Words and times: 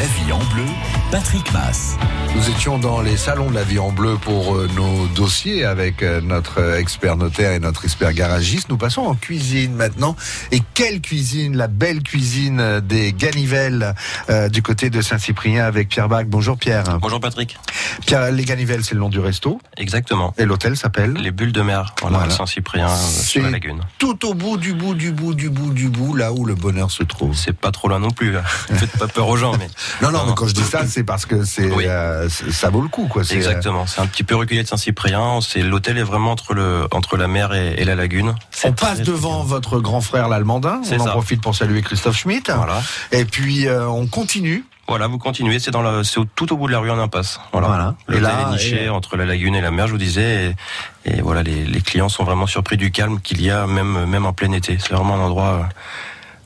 La 0.00 0.06
vie 0.06 0.32
en 0.32 0.38
bleu, 0.54 0.64
Patrick 1.10 1.52
Mass. 1.52 1.98
Nous 2.34 2.48
étions 2.48 2.78
dans 2.78 3.02
les 3.02 3.18
salons 3.18 3.50
de 3.50 3.54
la 3.54 3.64
vie 3.64 3.78
en 3.78 3.92
bleu 3.92 4.16
pour 4.18 4.54
euh, 4.56 4.66
nos 4.74 5.06
dossiers 5.08 5.66
avec 5.66 6.02
euh, 6.02 6.22
notre 6.22 6.76
expert 6.78 7.16
notaire 7.16 7.52
et 7.52 7.58
notre 7.58 7.84
expert 7.84 8.14
garagiste. 8.14 8.70
Nous 8.70 8.78
passons 8.78 9.02
en 9.02 9.14
cuisine 9.14 9.74
maintenant. 9.74 10.16
Et 10.52 10.62
quelle 10.72 11.02
cuisine 11.02 11.54
La 11.54 11.66
belle 11.66 12.02
cuisine 12.02 12.60
euh, 12.60 12.80
des 12.80 13.12
Ganivelles 13.12 13.94
euh, 14.30 14.48
du 14.48 14.62
côté 14.62 14.88
de 14.88 15.02
Saint-Cyprien 15.02 15.66
avec 15.66 15.90
Pierre 15.90 16.08
Bach. 16.08 16.24
Bonjour 16.26 16.56
Pierre. 16.56 16.84
Bonjour 17.02 17.20
Patrick. 17.20 17.58
Pierre, 18.06 18.30
les 18.32 18.44
Ganivelles, 18.44 18.84
c'est 18.84 18.94
le 18.94 19.00
nom 19.00 19.10
du 19.10 19.18
resto. 19.18 19.60
Exactement. 19.76 20.32
Et 20.38 20.46
l'hôtel 20.46 20.78
s'appelle 20.78 21.12
Les 21.14 21.30
bulles 21.30 21.52
de 21.52 21.60
mer, 21.62 21.94
voilà, 22.00 22.30
Saint-Cyprien, 22.30 22.88
euh, 22.88 22.96
sur 22.96 23.42
la 23.42 23.50
lagune. 23.50 23.80
tout 23.98 24.24
au 24.26 24.32
bout 24.32 24.56
du 24.56 24.72
bout 24.72 24.94
du 24.94 25.12
bout 25.12 25.34
du 25.34 25.50
bout 25.50 25.72
du 25.72 25.88
bout, 25.90 26.14
là 26.14 26.32
où 26.32 26.46
le 26.46 26.54
bonheur 26.54 26.90
se 26.90 27.02
trouve. 27.02 27.36
C'est 27.36 27.52
pas 27.52 27.70
trop 27.70 27.88
loin 27.88 27.98
non 27.98 28.10
plus. 28.10 28.38
hein. 28.38 28.42
Faites 28.46 28.96
pas 28.96 29.08
peur 29.08 29.28
aux 29.28 29.36
gens, 29.36 29.52
mais 29.58 29.68
Non, 30.02 30.10
non, 30.10 30.24
mais 30.26 30.34
quand 30.34 30.46
je 30.46 30.54
dis 30.54 30.62
ça, 30.62 30.86
c'est 30.86 31.04
parce 31.04 31.26
que 31.26 31.44
c'est 31.44 31.70
Oui. 31.70 31.84
euh, 31.86 32.28
ça 32.28 32.70
vaut 32.70 32.80
le 32.82 32.88
coup, 32.88 33.06
quoi. 33.08 33.24
C'est, 33.24 33.34
euh, 33.34 33.38
exactement. 33.38 33.86
C'est 33.86 34.00
un 34.00 34.06
petit 34.06 34.24
peu 34.24 34.34
reculé 34.36 34.62
de 34.62 34.68
Saint-Cyprien. 34.68 35.40
C'est 35.40 35.62
l'hôtel 35.62 35.98
est 35.98 36.02
vraiment 36.02 36.32
entre 36.32 36.54
le 36.54 36.86
entre 36.92 37.16
la 37.16 37.28
mer 37.28 37.52
et, 37.54 37.74
et 37.78 37.84
la 37.84 37.94
lagune. 37.94 38.34
On 38.64 38.72
passe 38.72 39.00
devant 39.02 39.42
votre 39.42 39.80
grand 39.80 40.00
frère 40.00 40.28
l'Allemandin. 40.28 40.80
On 40.90 41.00
en 41.00 41.04
ça. 41.04 41.10
profite 41.10 41.40
pour 41.40 41.54
saluer 41.54 41.82
Christophe 41.82 42.16
Schmitt. 42.16 42.50
Voilà. 42.54 42.82
Et 43.12 43.24
puis 43.24 43.66
euh, 43.66 43.86
on 43.88 44.06
continue. 44.06 44.64
Voilà, 44.88 45.06
vous 45.06 45.18
continuez. 45.18 45.60
C'est 45.60 45.70
dans 45.70 45.82
le, 45.82 46.02
c'est 46.02 46.18
tout 46.34 46.52
au 46.52 46.56
bout 46.56 46.66
de 46.66 46.72
la 46.72 46.80
rue 46.80 46.90
en 46.90 46.98
impasse. 46.98 47.40
Voilà. 47.52 47.68
Voilà. 47.68 47.94
Et 48.08 48.12
L'hôtel 48.18 48.22
là, 48.24 48.48
est 48.48 48.52
niché 48.52 48.84
et- 48.84 48.88
entre 48.88 49.16
la 49.16 49.24
lagune 49.24 49.54
et 49.54 49.60
la 49.60 49.70
mer, 49.70 49.86
je 49.86 49.92
vous 49.92 49.98
disais. 49.98 50.52
Et, 51.04 51.12
et 51.18 51.20
voilà, 51.22 51.44
les, 51.44 51.64
les 51.64 51.80
clients 51.80 52.08
sont 52.08 52.24
vraiment 52.24 52.48
surpris 52.48 52.76
du 52.76 52.90
calme 52.90 53.20
qu'il 53.20 53.40
y 53.40 53.50
a 53.52 53.68
même 53.68 54.04
même 54.06 54.26
en 54.26 54.32
plein 54.32 54.50
été. 54.50 54.78
C'est 54.80 54.92
vraiment 54.92 55.14
un 55.14 55.20
endroit, 55.20 55.46
euh, 55.48 55.62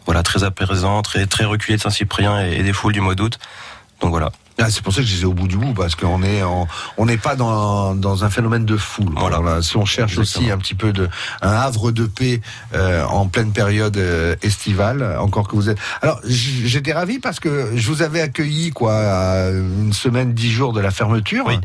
voilà, 0.04 0.22
très 0.22 0.44
apaisant, 0.44 1.02
très 1.02 1.26
très 1.26 1.44
reculé 1.44 1.76
de 1.76 1.82
Saint-Cyprien 1.82 2.46
et, 2.46 2.58
et 2.58 2.62
des 2.62 2.72
foules 2.72 2.92
du 2.92 3.00
mois 3.00 3.14
d'août. 3.14 3.38
Donc 4.00 4.10
voilà. 4.10 4.30
Ah, 4.60 4.70
c'est 4.70 4.82
pour 4.82 4.92
ça 4.92 5.00
que 5.00 5.06
je 5.06 5.12
disais 5.12 5.24
au 5.24 5.32
bout 5.32 5.48
du 5.48 5.56
bout, 5.56 5.74
parce 5.74 5.96
qu'on 5.96 6.22
est 6.22 6.42
en- 6.44 6.68
on 6.96 7.06
n'est 7.06 7.16
pas 7.16 7.34
dans, 7.34 7.94
dans 7.96 8.24
un 8.24 8.30
phénomène 8.30 8.64
de 8.64 8.76
foule. 8.76 9.12
Voilà. 9.16 9.60
Si 9.62 9.76
on 9.76 9.84
cherche 9.84 10.16
aussi 10.18 10.50
un 10.50 10.58
petit 10.58 10.74
peu 10.74 10.92
de 10.92 11.08
un 11.42 11.50
havre 11.52 11.90
de 11.90 12.04
paix 12.06 12.40
euh, 12.74 13.04
en 13.06 13.26
pleine 13.26 13.50
période 13.52 13.96
euh, 13.96 14.36
estivale, 14.42 15.16
encore 15.18 15.48
que 15.48 15.56
vous 15.56 15.70
êtes. 15.70 15.78
Alors 16.02 16.20
j'étais 16.24 16.92
ravi 16.92 17.18
parce 17.18 17.40
que 17.40 17.70
je 17.74 17.90
vous 17.90 18.02
avais 18.02 18.20
accueilli 18.20 18.70
quoi 18.70 18.94
à 18.94 19.50
une 19.50 19.92
semaine, 19.92 20.34
dix 20.34 20.52
jours 20.52 20.72
de 20.72 20.80
la 20.80 20.90
fermeture. 20.92 21.44
Oui. 21.46 21.58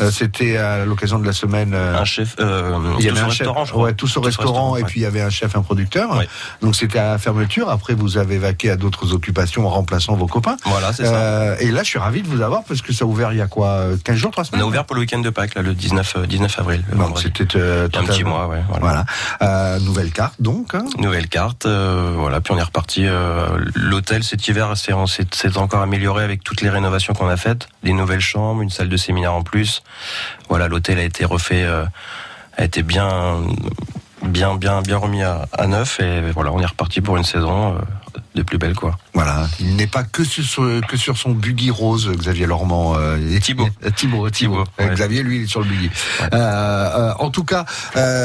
Euh, 0.00 0.10
C'était 0.12 0.56
à 0.56 0.84
l'occasion 0.84 1.18
de 1.18 1.26
la 1.26 1.32
semaine. 1.32 1.72
euh, 1.74 1.98
Un 1.98 2.04
chef, 2.04 2.36
euh, 2.38 2.78
il 3.00 3.04
y 3.04 3.08
avait 3.10 3.18
un 3.20 3.26
restaurant, 3.26 3.60
chef, 3.60 3.66
je 3.68 3.72
crois. 3.72 3.84
ouais, 3.86 3.92
tous 3.94 4.16
au 4.16 4.20
Tous 4.20 4.26
restaurant, 4.26 4.76
et 4.76 4.82
ouais. 4.82 4.86
puis 4.88 5.00
il 5.00 5.02
y 5.02 5.06
avait 5.06 5.20
un 5.20 5.30
chef, 5.30 5.56
un 5.56 5.62
producteur. 5.62 6.16
Ouais. 6.16 6.28
Donc 6.62 6.76
c'était 6.76 7.00
à 7.00 7.10
la 7.12 7.18
fermeture. 7.18 7.68
Après, 7.68 7.94
vous 7.94 8.16
avez 8.16 8.38
vaqué 8.38 8.70
à 8.70 8.76
d'autres 8.76 9.12
occupations 9.12 9.66
en 9.66 9.70
remplaçant 9.70 10.14
vos 10.14 10.28
copains. 10.28 10.56
Voilà, 10.64 10.92
c'est 10.92 11.04
ça. 11.06 11.60
Et 11.60 11.70
là, 11.72 11.82
je 11.82 11.88
suis 11.88 11.98
ravi 11.98 12.22
de 12.22 12.28
vous 12.30 12.42
avoir 12.42 12.64
parce 12.64 12.82
que 12.82 12.92
ça 12.92 13.04
a 13.04 13.08
ouvert 13.08 13.32
il 13.32 13.38
y 13.38 13.40
a 13.42 13.46
quoi 13.46 13.68
euh, 13.68 13.96
15 14.02 14.16
jours, 14.16 14.30
3 14.30 14.42
On 14.42 14.46
semaines 14.46 14.62
a 14.62 14.66
ouvert 14.66 14.84
pour 14.84 14.94
le 14.94 15.00
week-end 15.02 15.18
de 15.20 15.30
Pâques, 15.30 15.54
là, 15.54 15.62
le 15.62 15.74
19, 15.74 16.14
euh, 16.16 16.26
19 16.26 16.58
avril. 16.58 16.84
Donc 16.94 17.18
c'était 17.18 17.46
euh, 17.56 17.88
un 17.94 18.04
petit 18.04 18.24
mois, 18.24 18.46
ouais. 18.48 18.62
Voilà. 18.68 18.80
Voilà. 18.80 19.04
Euh, 19.42 19.78
nouvelle 19.80 20.12
carte 20.12 20.40
donc. 20.40 20.74
hein. 20.74 20.84
Nouvelle 20.98 21.28
carte, 21.28 21.66
euh, 21.66 22.14
voilà. 22.16 22.40
Puis 22.40 22.52
on 22.54 22.58
est 22.58 22.62
reparti. 22.62 23.06
euh, 23.06 23.46
L'hôtel 23.74 24.24
cet 24.24 24.46
hiver 24.48 24.72
s'est 24.76 24.92
encore 25.56 25.82
amélioré 25.82 26.24
avec 26.24 26.42
toutes 26.44 26.60
les 26.62 26.70
rénovations 26.70 27.12
qu'on 27.14 27.28
a 27.28 27.36
faites, 27.36 27.68
des 27.82 27.92
nouvelles 27.92 28.20
chambres, 28.20 28.62
une 28.62 28.70
salle 28.70 28.88
de 28.88 28.96
séminaire 28.96 29.34
en 29.34 29.42
plus. 29.42 29.82
Voilà, 30.48 30.68
l'hôtel 30.68 30.98
a 30.98 31.02
été 31.04 31.24
refait, 31.24 31.64
euh, 31.64 31.84
a 32.56 32.64
été 32.64 32.82
bien, 32.82 33.36
bien, 34.22 34.54
bien, 34.56 34.82
bien 34.82 34.96
remis 34.98 35.22
à, 35.22 35.46
à 35.56 35.66
neuf 35.66 36.00
et 36.00 36.20
voilà, 36.32 36.52
on 36.52 36.60
est 36.60 36.66
reparti 36.66 37.00
pour 37.00 37.16
une 37.16 37.24
saison 37.24 37.74
euh, 37.74 37.78
de 38.34 38.42
plus 38.42 38.58
belle 38.58 38.74
quoi. 38.74 38.96
Voilà. 39.14 39.48
Il 39.60 39.76
n'est 39.76 39.86
pas 39.86 40.02
que 40.02 40.24
sur, 40.24 40.42
que 40.88 40.96
sur 40.96 41.16
son 41.16 41.32
buggy 41.32 41.70
rose, 41.70 42.10
Xavier 42.16 42.46
Lormand. 42.46 42.94
Euh, 42.96 43.16
et 43.34 43.40
Thibaut. 43.40 43.68
Thibaut, 43.96 44.28
Thibaut. 44.30 44.30
Thibaut, 44.30 44.64
Euh, 44.80 44.88
ouais. 44.88 44.94
Xavier, 44.94 45.22
lui, 45.22 45.36
il 45.38 45.42
est 45.42 45.46
sur 45.46 45.60
le 45.60 45.66
buggy. 45.66 45.86
Ouais. 46.20 46.28
Euh, 46.32 46.36
euh, 46.36 47.12
en 47.18 47.30
tout 47.30 47.44
cas, 47.44 47.64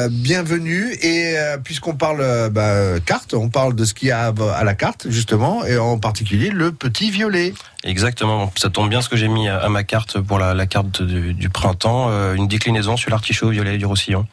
bienvenue. 0.09 0.93
Et 1.01 1.35
puisqu'on 1.63 1.95
parle 1.95 2.49
bah, 2.49 2.99
carte, 3.05 3.33
on 3.33 3.49
parle 3.49 3.75
de 3.75 3.85
ce 3.85 3.93
qu'il 3.93 4.09
y 4.09 4.11
a 4.11 4.31
à 4.55 4.63
la 4.63 4.75
carte, 4.75 5.07
justement, 5.09 5.65
et 5.65 5.77
en 5.77 5.97
particulier 5.99 6.49
le 6.49 6.71
petit 6.71 7.11
violet. 7.11 7.53
Exactement. 7.83 8.51
Ça 8.57 8.69
tombe 8.69 8.89
bien 8.89 9.01
ce 9.01 9.09
que 9.09 9.17
j'ai 9.17 9.27
mis 9.27 9.47
à 9.49 9.55
à 9.65 9.69
ma 9.69 9.83
carte 9.83 10.19
pour 10.19 10.37
la, 10.37 10.53
la 10.53 10.67
carte 10.67 11.01
du, 11.01 11.33
du 11.33 11.49
printemps, 11.49 12.09
une 12.35 12.47
déclinaison 12.47 12.97
sur 12.97 13.09
l'artichaut 13.09 13.49
violet 13.49 13.77
du 13.77 13.85
Roussillon. 13.85 14.27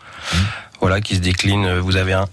Voilà, 0.80 1.00
qui 1.00 1.14
se 1.14 1.20
décline. 1.20 1.78
Vous 1.78 1.96
avez 1.96 2.12
un, 2.12 2.26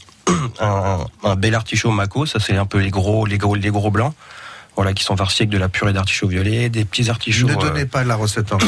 un, 0.59 1.06
un 1.23 1.35
bel 1.35 1.56
artichaut 1.56 1.91
Mako, 1.91 2.25
ça 2.25 2.40
c'est 2.40 2.56
un 2.56 2.66
peu 2.66 2.79
les 2.79 2.91
gros, 2.91 3.25
les 3.25 3.38
gros, 3.38 3.56
les 3.56 3.69
gros 3.69 3.91
blancs. 3.91 4.13
Voilà, 4.75 4.94
qui 4.94 5.03
sont 5.03 5.17
farcis 5.17 5.41
avec 5.44 5.50
de 5.50 5.57
la 5.57 5.67
purée 5.67 5.91
d'artichaut 5.91 6.28
violet, 6.28 6.69
des 6.69 6.85
petits 6.85 7.09
artichauts. 7.09 7.47
Ne 7.47 7.53
euh, 7.53 7.57
donnez 7.57 7.85
pas 7.85 8.03
la 8.06 8.16
recette 8.16 8.53
encore. 8.53 8.68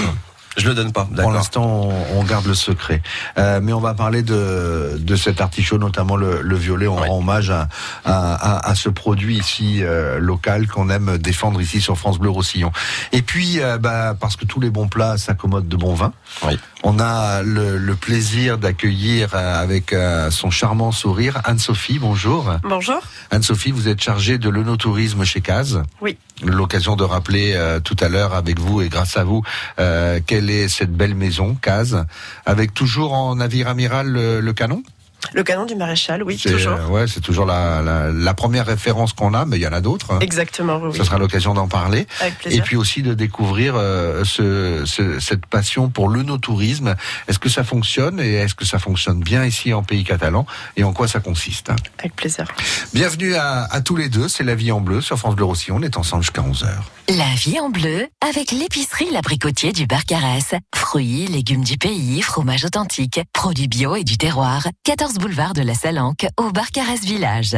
Je 0.57 0.67
le 0.67 0.73
donne 0.75 0.91
pas, 0.91 1.07
Pour 1.22 1.31
l'instant, 1.31 1.63
on, 1.63 2.19
on 2.19 2.23
garde 2.23 2.45
le 2.45 2.53
secret. 2.53 3.01
Euh, 3.38 3.59
mais 3.62 3.72
on 3.73 3.79
va 3.79 3.94
parler 3.94 4.22
de, 4.22 4.97
de 5.00 5.16
cet 5.16 5.39
artichaut, 5.41 5.78
notamment 5.78 6.16
le, 6.17 6.41
le 6.41 6.56
violet. 6.56 6.88
On 6.88 7.00
Ouais. 7.01 7.07
rend 7.07 7.19
hommage 7.19 7.50
à, 7.50 7.69
à, 8.06 8.34
à- 8.57 8.69
à 8.69 8.75
ce 8.75 8.89
produit 8.89 9.38
ici 9.38 9.79
euh, 9.81 10.19
local 10.19 10.67
qu'on 10.67 10.89
aime 10.89 11.17
défendre 11.17 11.62
ici 11.62 11.79
sur 11.81 11.97
France 11.97 12.19
Bleu 12.19 12.29
Roussillon. 12.29 12.72
Et 13.13 13.22
puis, 13.22 13.59
euh, 13.62 13.78
bah, 13.78 14.16
parce 14.19 14.35
que 14.35 14.45
tous 14.45 14.59
les 14.59 14.69
bons 14.69 14.88
plats 14.88 15.17
s'accommodent 15.17 15.67
de 15.69 15.78
bons 15.78 15.94
vins. 15.95 16.13
Oui. 16.45 16.59
On 16.83 17.00
a 17.00 17.44
le, 17.44 17.78
le 17.78 17.95
plaisir 17.95 18.57
d'accueillir 18.57 19.29
euh, 19.35 19.62
avec 19.62 19.94
euh, 19.94 20.29
son 20.31 20.50
charmant 20.50 20.91
sourire 20.91 21.39
Anne-Sophie. 21.45 22.00
Bonjour. 22.00 22.51
Bonjour. 22.63 23.00
Anne-Sophie, 23.29 23.72
vous 23.72 23.88
êtes 23.88 24.01
chargée 24.01 24.38
de 24.38 24.50
l'onotourisme 24.50 25.23
chez 25.23 25.41
Caz. 25.41 25.81
Oui. 26.01 26.18
L'occasion 26.44 26.96
de 26.96 27.03
rappeler 27.03 27.53
euh, 27.56 27.79
tout 27.79 27.96
à 28.00 28.09
l'heure 28.09 28.34
avec 28.34 28.59
vous 28.59 28.81
et 28.81 28.90
grâce 28.90 29.18
à 29.18 29.24
vous 29.24 29.44
euh, 29.79 30.19
quelle 30.25 30.50
est 30.50 30.68
cette 30.68 30.91
belle 30.91 31.16
maison, 31.16 31.56
Caz, 31.56 32.06
avec 32.46 32.74
toujours 32.74 33.13
en 33.13 33.35
navire 33.35 33.68
amiral 33.68 34.12
le 34.12 34.53
canon? 34.53 34.84
Le 35.33 35.43
canon 35.43 35.65
du 35.65 35.75
maréchal, 35.75 36.23
oui, 36.23 36.39
C'est, 36.41 36.51
toujours. 36.51 36.73
euh, 36.73 36.87
ouais, 36.87 37.07
c'est 37.07 37.21
toujours 37.21 37.45
la, 37.45 37.81
la, 37.81 38.11
la 38.11 38.33
première 38.33 38.65
référence 38.65 39.13
qu'on 39.13 39.33
a, 39.33 39.45
mais 39.45 39.57
il 39.57 39.61
y 39.61 39.67
en 39.67 39.71
a 39.73 39.81
d'autres. 39.81 40.11
hein. 40.13 40.19
Exactement, 40.19 40.77
oui. 40.83 40.97
Ça 40.97 41.05
sera 41.05 41.17
l'occasion 41.17 41.53
d'en 41.53 41.67
parler. 41.67 42.07
Avec 42.19 42.33
Et 42.33 42.37
plaisir. 42.37 42.63
puis 42.63 42.75
aussi 42.75 43.01
de 43.01 43.13
découvrir 43.13 43.75
euh, 43.77 44.23
ce, 44.25 44.83
ce- 44.85 45.19
cette 45.19 45.45
passion 45.45 45.89
pour 45.89 46.09
l'œnotourisme. 46.09 46.95
Est-ce 47.27 47.39
que 47.39 47.49
ça 47.49 47.63
fonctionne 47.63 48.19
et 48.19 48.33
est-ce 48.33 48.55
que 48.55 48.65
ça 48.65 48.79
fonctionne 48.79 49.19
bien 49.19 49.45
ici 49.45 49.73
en 49.73 49.83
pays 49.83 50.03
catalan 50.03 50.45
et 50.75 50.83
en 50.83 50.93
quoi 50.93 51.07
ça 51.07 51.19
consiste? 51.19 51.69
Avec 51.99 52.15
plaisir. 52.15 52.47
Bienvenue 52.93 53.35
à, 53.35 53.63
à 53.71 53.81
tous 53.81 53.95
les 53.95 54.09
deux, 54.09 54.27
c'est 54.27 54.43
La 54.43 54.55
Vie 54.55 54.71
en 54.71 54.81
Bleu 54.81 55.01
sur 55.01 55.17
France 55.17 55.35
Bleu 55.35 55.45
Roussillon. 55.45 55.77
On 55.77 55.83
est 55.83 55.97
ensemble 55.97 56.23
jusqu'à 56.23 56.41
11h. 56.41 56.67
La 57.09 57.33
vie 57.35 57.59
en 57.59 57.69
bleu 57.69 58.07
avec 58.27 58.51
l'épicerie 58.51 59.09
L'Abricotier 59.11 59.71
du 59.73 59.85
Barcarès. 59.85 60.55
Fruits, 60.75 61.27
légumes 61.27 61.63
du 61.63 61.77
pays, 61.77 62.21
fromage 62.21 62.63
authentique, 62.65 63.19
produits 63.33 63.67
bio 63.67 63.95
et 63.95 64.03
du 64.03 64.17
terroir. 64.17 64.65
14 64.83 65.10
boulevard 65.19 65.53
de 65.53 65.61
la 65.61 65.73
Salanque 65.73 66.27
au 66.38 66.51
Barcarès 66.51 67.01
Village. 67.01 67.57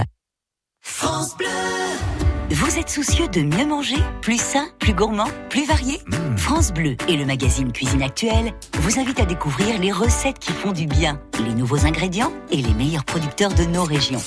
Vous 2.50 2.78
êtes 2.78 2.90
soucieux 2.90 3.28
de 3.28 3.41
mieux 3.41 3.66
manger 3.66 3.97
Plus 4.22 4.40
sain, 4.40 4.68
plus 4.80 4.94
gourmand, 4.94 5.28
plus 5.50 5.66
varié? 5.66 6.00
France 6.38 6.72
Bleu 6.72 6.96
et 7.08 7.18
le 7.18 7.25
magazine 7.25 7.72
Cuisine 7.72 8.03
Actuelle 8.03 8.53
vous 8.80 9.00
invitent 9.00 9.19
à 9.19 9.25
découvrir 9.25 9.80
les 9.80 9.92
recettes 9.92 10.40
qui 10.40 10.52
font 10.52 10.72
du 10.72 10.86
bien, 10.86 11.19
les 11.44 11.53
nouveaux 11.53 11.86
ingrédients 11.86 12.31
et 12.52 12.62
les 12.62 12.74
meilleurs 12.74 13.06
producteurs 13.06 13.53
de 13.53 13.63
nos 13.63 13.84
régions. 13.84 14.22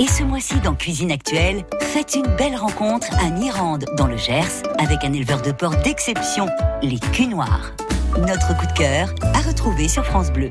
Et 0.00 0.06
ce 0.08 0.22
mois-ci 0.22 0.60
dans 0.60 0.74
Cuisine 0.74 1.12
Actuelle, 1.12 1.64
faites 1.80 2.14
une 2.14 2.34
belle 2.36 2.56
rencontre 2.56 3.08
à 3.18 3.30
Nirande, 3.30 3.84
dans 3.96 4.06
le 4.06 4.16
Gers, 4.16 4.62
avec 4.78 5.04
un 5.04 5.12
éleveur 5.12 5.42
de 5.42 5.52
porc 5.52 5.76
d'exception, 5.82 6.48
les 6.82 6.98
culs 6.98 7.28
noirs. 7.28 7.72
Notre 8.16 8.56
coup 8.56 8.66
de 8.66 8.72
cœur 8.72 9.14
à 9.34 9.40
retrouver 9.40 9.88
sur 9.88 10.04
France 10.04 10.32
Bleu. 10.32 10.50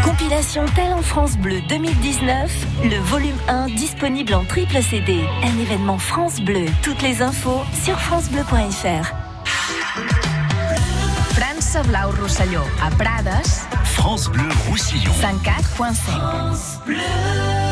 Compilation 0.00 0.64
Talent 0.74 1.02
France 1.02 1.36
Bleu 1.36 1.60
2019, 1.68 2.66
le 2.84 2.96
volume 2.96 3.36
1 3.48 3.66
disponible 3.66 4.34
en 4.34 4.44
triple 4.44 4.82
CD. 4.82 5.20
Un 5.42 5.58
événement 5.60 5.98
France 5.98 6.40
Bleu. 6.40 6.64
Toutes 6.82 7.02
les 7.02 7.20
infos 7.20 7.60
sur 7.84 7.98
francebleu.fr. 8.00 9.12
França 11.34 11.82
Blau 11.82 12.10
Rosselló, 12.20 12.62
a 12.82 12.90
Prades, 12.90 13.46
France 13.84 14.28
Bleu 14.30 14.48
Roussillon. 14.68 15.12
104.5. 15.12 15.92
D'abord 16.86 17.71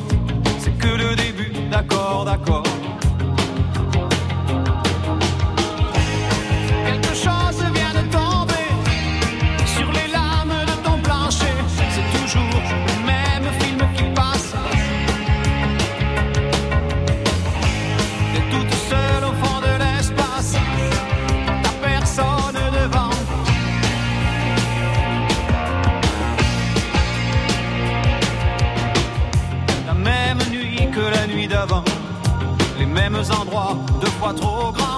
endroits, 33.29 33.77
deux 33.99 34.07
fois 34.07 34.33
trop 34.33 34.71
grands. 34.71 34.90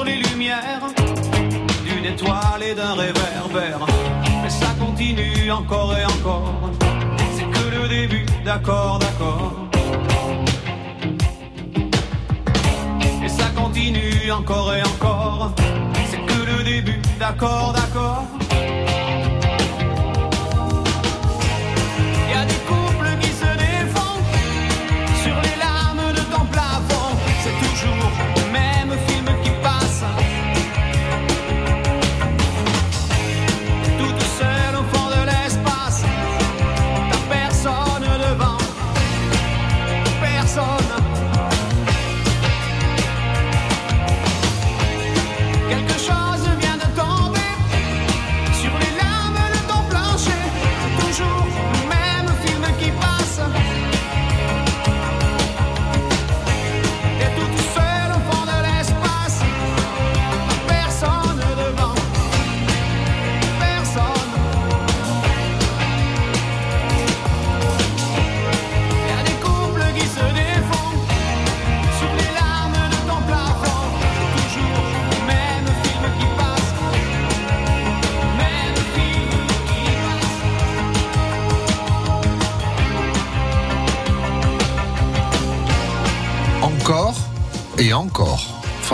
Les 0.00 0.16
lumières 0.16 0.86
d'une 1.84 2.04
étoile 2.04 2.62
et 2.62 2.74
d'un 2.74 2.94
réverbère. 2.94 3.80
Mais 4.42 4.50
ça 4.50 4.68
continue 4.80 5.50
encore 5.50 5.94
et 5.96 6.04
encore. 6.04 6.70
C'est 7.34 7.48
que 7.56 7.64
le 7.76 7.88
début, 7.88 8.26
d'accord, 8.44 8.98
d'accord. 8.98 9.52
Et 13.24 13.28
ça 13.28 13.48
continue 13.54 14.32
encore 14.32 14.74
et 14.74 14.82
encore. 14.82 15.52
C'est 16.10 16.24
que 16.24 16.40
le 16.50 16.64
début, 16.64 17.00
d'accord, 17.20 17.72
d'accord. 17.74 18.41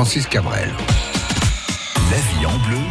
Francis 0.09 0.27
Cabrel. 0.27 0.75
La 2.11 2.17
vie 2.17 2.47
en 2.47 2.59
bleu. 2.67 2.88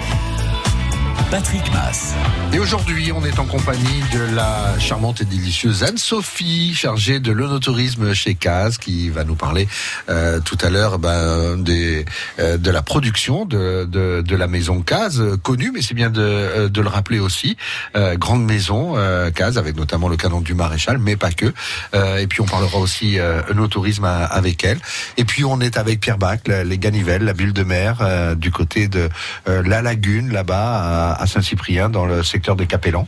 Patrick 1.29 1.74
Mass. 1.74 2.13
Et 2.53 2.60
aujourd'hui, 2.60 3.12
on 3.12 3.25
est 3.25 3.38
en 3.38 3.43
compagnie 3.46 4.01
de 4.13 4.34
la 4.34 4.79
charmante 4.79 5.19
et 5.19 5.25
délicieuse 5.25 5.84
Anne-Sophie, 5.84 6.74
chargée 6.74 7.19
de 7.19 7.34
l'onotourisme 7.34 8.13
chez 8.13 8.34
Caz, 8.36 8.77
qui 8.77 9.10
va 9.10 9.25
nous 9.25 9.36
parler 9.36 9.67
euh, 10.10 10.39
tout 10.39 10.57
à 10.62 10.69
l'heure 10.69 11.00
ben, 11.00 11.57
des, 11.57 12.05
euh, 12.39 12.57
de 12.57 12.72
la 12.72 12.81
production 12.81 13.43
de, 13.43 13.84
de, 13.84 14.22
de 14.25 14.36
la 14.38 14.48
maison 14.48 14.81
Caz, 14.81 15.22
connue, 15.43 15.72
mais 15.74 15.81
c'est 15.81 15.93
bien 15.96 16.10
de, 16.10 16.22
euh, 16.22 16.69
de 16.69 16.79
le 16.81 16.88
rappeler 16.88 17.19
aussi, 17.19 17.57
euh, 17.98 18.15
grande 18.15 18.46
maison 18.46 18.93
euh, 18.96 19.29
Caz, 19.29 19.57
avec 19.57 19.75
notamment 19.75 20.07
le 20.07 20.15
canon 20.15 20.39
du 20.39 20.53
maréchal, 20.53 20.98
mais 20.98 21.17
pas 21.17 21.31
que. 21.31 21.53
Euh, 21.93 22.17
et 22.19 22.27
puis 22.27 22.39
on 22.39 22.46
parlera 22.46 22.77
aussi 22.77 23.19
euh, 23.19 23.41
tourisme 23.69 24.05
avec 24.05 24.63
elle. 24.63 24.79
Et 25.17 25.25
puis 25.25 25.43
on 25.43 25.60
est 25.60 25.75
avec 25.75 26.00
Pierre 26.00 26.17
Bach, 26.17 26.39
la- 26.46 26.63
les 26.63 26.77
Ganivelles, 26.77 27.24
la 27.25 27.34
bulle 27.34 27.51
de 27.51 27.63
mer, 27.63 28.36
du 28.38 28.50
côté 28.50 28.88
de 28.88 29.10
la 29.46 29.81
lagune, 29.81 30.31
là-bas, 30.31 31.16
à, 31.17 31.27
Saint-Cyprien, 31.27 31.89
dans 31.89 32.05
le 32.05 32.24
secteur 32.24 32.55
de 32.55 32.63
Capellan. 32.63 33.07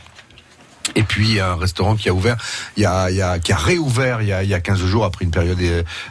Et 0.96 1.02
puis 1.02 1.40
un 1.40 1.54
restaurant 1.56 1.94
qui 1.96 2.08
a 2.08 2.12
ouvert, 2.12 2.36
il 2.76 2.82
y 2.82 2.86
a, 2.86 3.10
il 3.10 3.16
y 3.16 3.22
a 3.22 3.38
qui 3.38 3.52
a 3.52 3.56
réouvert 3.56 4.22
il 4.22 4.28
y 4.28 4.32
a, 4.32 4.42
il 4.42 4.48
y 4.48 4.54
a 4.54 4.60
15 4.60 4.78
jours 4.84 5.04
après 5.04 5.24
une 5.24 5.30
période 5.30 5.58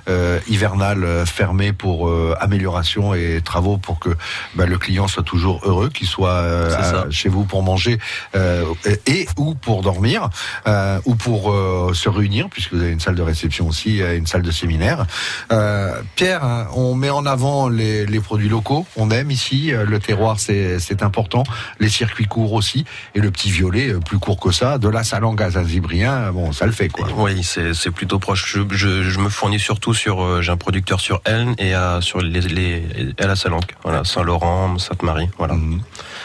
euh, 0.10 0.40
hivernale 0.48 1.04
euh, 1.04 1.26
fermée 1.26 1.74
pour 1.74 2.08
euh, 2.08 2.36
amélioration 2.40 3.14
et 3.14 3.42
travaux 3.44 3.78
pour 3.78 4.00
que 4.00 4.10
bah, 4.56 4.66
le 4.66 4.78
client 4.78 5.08
soit 5.08 5.24
toujours 5.24 5.62
heureux, 5.66 5.90
qu'il 5.90 6.08
soit 6.08 6.30
euh, 6.30 6.76
à- 7.08 7.12
chez 7.12 7.30
vous 7.30 7.44
pour 7.46 7.64
manger 7.64 7.98
euh, 8.36 8.64
et 9.06 9.28
ou 9.38 9.54
pour 9.56 9.82
dormir 9.82 10.30
euh, 10.68 11.00
ou 11.06 11.16
pour 11.16 11.52
euh, 11.52 11.92
se 11.94 12.10
réunir 12.10 12.48
puisque 12.50 12.74
vous 12.74 12.82
avez 12.82 12.92
une 12.92 13.00
salle 13.00 13.16
de 13.16 13.22
réception 13.22 13.68
aussi, 13.68 14.02
euh, 14.02 14.18
une 14.18 14.28
salle 14.28 14.42
de 14.44 14.52
séminaire. 14.52 15.06
Euh, 15.52 16.02
Pierre, 16.16 16.44
hein, 16.44 16.68
on 16.74 16.96
met 16.96 17.10
en 17.10 17.26
avant 17.26 17.70
les, 17.70 18.06
les 18.06 18.20
produits 18.20 18.50
locaux, 18.50 18.86
on 18.96 19.12
aime 19.12 19.32
ici 19.32 19.74
euh, 19.74 19.86
le 19.86 20.00
terroir, 20.00 20.40
c'est 20.40 21.02
important, 21.02 21.44
les 21.80 21.90
circuits 21.90 22.26
courts 22.28 22.54
aussi. 22.54 22.86
Et 23.16 23.20
le 23.20 23.32
petit 23.32 23.50
violet 23.52 23.90
euh, 23.90 24.00
plus 24.00 24.20
court 24.20 24.40
que 24.40 24.52
ça, 24.52 24.69
de 24.78 24.88
la 24.90 25.04
Salangue 25.04 25.42
à 25.42 25.52
Saint-Zibrien, 25.52 26.32
bon 26.32 26.52
ça 26.52 26.66
le 26.66 26.72
fait 26.72 26.90
quoi. 26.90 27.08
Oui, 27.18 27.44
c'est 27.44 27.92
plutôt 27.92 28.20
proche. 28.20 28.46
Je, 28.54 28.62
je, 28.76 29.04
je 29.04 29.20
me 29.20 29.30
fournis 29.30 29.60
surtout 29.60 29.94
sur. 29.94 30.22
euh, 30.24 30.42
J'ai 30.42 30.52
un 30.52 30.58
producteur 30.58 31.00
sur 31.00 31.22
Elne 31.26 31.56
et 31.58 31.74
à, 31.74 32.00
sur 32.02 32.22
les, 32.22 32.42
les 32.42 33.14
à 33.20 33.28
la 33.28 33.36
Salanque. 33.36 33.76
Voilà, 33.84 34.04
Saint-Laurent, 34.04 34.78
Sainte-Marie. 34.78 35.30
Voilà. 35.38 35.56
Mhm. 35.56 35.82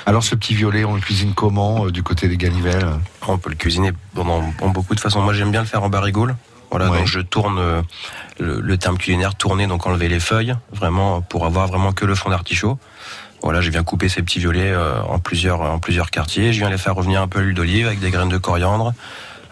Alors 0.07 0.23
ce 0.23 0.35
petit 0.35 0.55
violet, 0.55 0.85
on 0.85 0.95
le 0.95 1.01
cuisine 1.01 1.33
comment 1.35 1.87
euh, 1.87 1.91
du 1.91 2.03
côté 2.03 2.29
des 2.29 2.37
Ganivelles? 2.37 2.87
On 3.27 3.39
peut 3.39 3.51
le 3.51 3.57
cuisiner 3.57 3.93
dans, 4.15 4.27
en 4.61 4.69
beaucoup 4.69 4.95
de 4.95 5.01
façons. 5.01 5.21
Moi, 5.23 5.33
j'aime 5.33 5.51
bien 5.51 5.61
le 5.61 5.67
faire 5.67 5.83
en 5.83 5.89
barigoule. 5.89 6.37
Voilà, 6.71 6.91
Ouais. 6.91 6.99
donc 6.99 7.07
je 7.07 7.21
tourne 7.21 7.59
euh, 7.61 7.83
le, 8.41 8.61
le 8.61 8.77
terme 8.79 8.99
culinaire 8.99 9.37
tourner, 9.37 9.69
donc 9.69 9.87
enlever 9.87 10.09
les 10.09 10.19
feuilles, 10.19 10.55
vraiment 10.73 11.21
pour 11.23 11.47
avoir 11.47 11.69
vraiment 11.69 11.93
que 11.93 12.05
le 12.05 12.17
fond 12.17 12.31
d'artichaut. 12.31 12.79
Voilà, 13.45 13.61
je 13.61 13.69
viens 13.71 13.85
couper 13.85 14.09
ces 14.09 14.23
petits 14.23 14.39
violets 14.39 14.73
euh, 14.73 15.03
en 15.03 15.19
plusieurs 15.19 15.61
en 15.61 15.79
plusieurs 15.79 16.11
quartiers. 16.11 16.55
Je 16.55 16.59
viens 16.61 16.71
les 16.71 16.79
faire 16.79 16.95
revenir 16.95 17.21
un 17.21 17.29
peu 17.29 17.41
à 17.41 17.43
l'huile 17.43 17.55
d'olive 17.55 17.87
avec 17.87 18.01
des 18.01 18.11
graines 18.11 18.31
de 18.31 18.39
coriandre, 18.39 18.95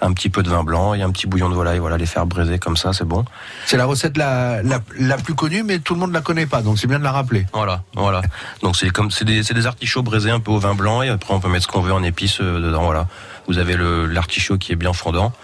un 0.00 0.12
petit 0.14 0.30
peu 0.30 0.42
de 0.42 0.48
vin 0.48 0.64
blanc 0.64 0.94
et 0.94 1.02
un 1.02 1.10
petit 1.10 1.26
bouillon 1.26 1.50
de 1.50 1.54
volaille. 1.54 1.78
Voilà, 1.78 1.98
les 1.98 2.06
faire 2.06 2.24
braiser 2.24 2.58
comme 2.58 2.78
ça, 2.78 2.94
c'est 2.94 3.04
bon. 3.04 3.26
C'est 3.66 3.76
la 3.76 3.84
recette 3.84 4.16
la, 4.16 4.62
la, 4.62 4.80
la 4.98 5.18
plus 5.18 5.34
connue, 5.34 5.62
mais 5.62 5.78
tout 5.78 5.92
le 5.92 6.00
monde 6.00 6.14
la 6.14 6.22
connaît 6.22 6.46
pas, 6.46 6.62
donc 6.62 6.78
c'est 6.78 6.86
bien 6.86 6.98
de 6.98 7.04
la 7.04 7.12
rappeler. 7.12 7.46
Voilà, 7.52 7.82
voilà. 7.94 8.22
Donc 8.62 8.76
c'est 8.76 8.88
comme 8.88 9.10
c'est 9.10 9.26
des, 9.26 9.42
c'est 9.42 9.52
des 9.52 9.66
artichauts 9.66 10.02
braisés 10.02 10.30
un 10.30 10.40
peu 10.40 10.52
au 10.52 10.58
vin 10.58 10.74
blanc 10.74 11.02
et 11.02 11.10
après 11.10 11.34
on 11.34 11.40
peut 11.40 11.50
mettre 11.50 11.66
ce 11.66 11.68
qu'on 11.70 11.82
veut 11.82 11.92
en 11.92 12.02
épices 12.02 12.40
euh, 12.40 12.60
dedans. 12.60 12.84
Voilà. 12.84 13.08
Vous 13.46 13.58
avez 13.58 13.76
le 13.76 14.06
l'artichaut 14.06 14.56
qui 14.56 14.72
est 14.72 14.76
bien 14.76 14.94
fondant. 14.94 15.34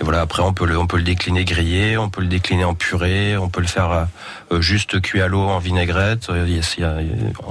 Et 0.00 0.04
voilà, 0.04 0.20
après 0.20 0.42
on 0.42 0.52
peut 0.52 0.66
le 0.66 0.78
on 0.78 0.86
peut 0.86 0.96
le 0.96 1.02
décliner 1.02 1.44
grillé, 1.44 1.98
on 1.98 2.08
peut 2.08 2.20
le 2.20 2.28
décliner 2.28 2.64
en 2.64 2.74
purée, 2.74 3.36
on 3.36 3.48
peut 3.48 3.60
le 3.60 3.66
faire 3.66 3.90
euh, 3.90 4.04
euh, 4.52 4.60
juste 4.60 5.00
cuit 5.00 5.20
à 5.20 5.26
l'eau 5.26 5.40
en 5.40 5.58
vinaigrette, 5.58 6.30
euh, 6.30 6.60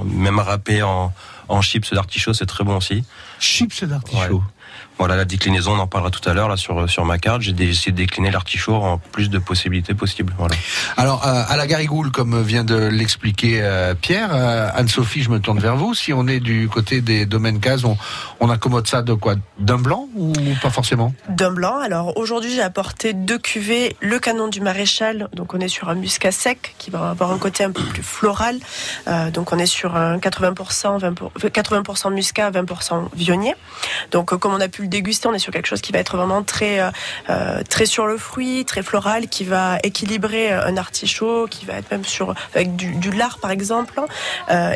même 0.04 0.38
râpé 0.38 0.82
en 0.82 1.12
en 1.48 1.62
chips 1.62 1.92
d'artichaut, 1.92 2.34
c'est 2.34 2.46
très 2.46 2.64
bon 2.64 2.76
aussi. 2.76 3.04
Chips 3.40 3.84
d'artichaut. 3.84 4.36
Ouais. 4.36 4.57
Voilà, 4.98 5.16
la 5.16 5.24
déclinaison, 5.24 5.72
on 5.74 5.78
en 5.78 5.86
parlera 5.86 6.10
tout 6.10 6.26
à 6.28 6.34
l'heure 6.34 6.48
là 6.48 6.56
sur 6.56 6.88
sur 6.90 7.04
ma 7.04 7.18
carte. 7.18 7.42
J'ai 7.42 7.52
essayé 7.62 7.92
de 7.92 7.96
décliner 7.96 8.30
l'artichaut 8.30 8.74
en 8.74 8.98
plus 8.98 9.30
de 9.30 9.38
possibilités 9.38 9.94
possibles. 9.94 10.34
Voilà. 10.38 10.54
Alors, 10.96 11.24
euh, 11.26 11.42
à 11.48 11.56
la 11.56 11.66
Garigoule, 11.66 12.10
comme 12.10 12.42
vient 12.42 12.64
de 12.64 12.74
l'expliquer 12.76 13.60
euh, 13.62 13.94
Pierre, 13.94 14.30
euh, 14.32 14.70
Anne-Sophie, 14.74 15.22
je 15.22 15.30
me 15.30 15.38
tourne 15.40 15.58
vers 15.60 15.76
vous. 15.76 15.94
Si 15.94 16.12
on 16.12 16.26
est 16.26 16.40
du 16.40 16.68
côté 16.68 17.00
des 17.00 17.26
domaines 17.26 17.60
cases, 17.60 17.84
on, 17.84 17.96
on 18.40 18.50
accommode 18.50 18.86
ça 18.88 19.02
de 19.02 19.14
quoi? 19.14 19.34
D'un 19.58 19.78
blanc 19.78 20.08
ou 20.16 20.32
pas 20.62 20.70
forcément? 20.70 21.14
D'un 21.28 21.52
blanc. 21.52 21.78
Alors 21.78 22.16
aujourd'hui, 22.16 22.50
j'ai 22.52 22.62
apporté 22.62 23.12
deux 23.12 23.38
cuvées. 23.38 23.96
Le 24.00 24.18
canon 24.18 24.48
du 24.48 24.60
maréchal. 24.60 25.28
Donc 25.32 25.54
on 25.54 25.60
est 25.60 25.68
sur 25.68 25.88
un 25.88 25.94
muscat 25.94 26.32
sec 26.32 26.74
qui 26.78 26.90
va 26.90 27.10
avoir 27.10 27.30
un 27.30 27.38
côté 27.38 27.62
un 27.64 27.70
peu 27.70 27.82
plus 27.82 28.02
floral. 28.02 28.56
Euh, 29.06 29.30
donc 29.30 29.52
on 29.52 29.58
est 29.58 29.66
sur 29.66 29.94
un 29.96 30.18
80%, 30.18 30.98
20 30.98 31.12
pour- 31.14 31.32
80% 31.38 32.12
muscat, 32.12 32.50
20% 32.50 33.08
vionnier. 33.14 33.54
Donc 34.10 34.32
euh, 34.32 34.36
comme 34.38 34.52
on 34.54 34.60
a 34.60 34.68
pu 34.68 34.82
le 34.82 34.87
déguster, 34.88 35.28
on 35.28 35.34
est 35.34 35.38
sur 35.38 35.52
quelque 35.52 35.66
chose 35.66 35.80
qui 35.80 35.92
va 35.92 35.98
être 35.98 36.16
vraiment 36.16 36.42
très 36.42 36.80
euh, 36.80 36.90
euh, 37.30 37.62
très 37.68 37.86
sur 37.86 38.06
le 38.06 38.18
fruit, 38.18 38.64
très 38.64 38.82
floral, 38.82 39.28
qui 39.28 39.44
va 39.44 39.78
équilibrer 39.82 40.52
euh, 40.52 40.66
un 40.66 40.76
artichaut, 40.76 41.46
qui 41.48 41.64
va 41.64 41.74
être 41.74 41.90
même 41.90 42.04
sur 42.04 42.34
avec 42.54 42.76
du, 42.76 43.10
lard 43.10 43.38
par 43.38 43.50
exemple. 43.50 44.00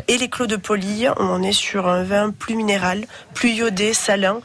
Et 0.09 0.19
les 0.19 0.29
clos 0.29 0.47
de 0.47 0.57
poli, 0.57 1.07
on 1.19 1.43
est 1.43 1.53
sur 1.53 1.87
un 1.89 2.03
vin 2.03 2.31
plus 2.31 2.55
minéral, 2.55 3.05
plus 3.35 3.51
iodé, 3.51 3.95
salin, 3.95 4.41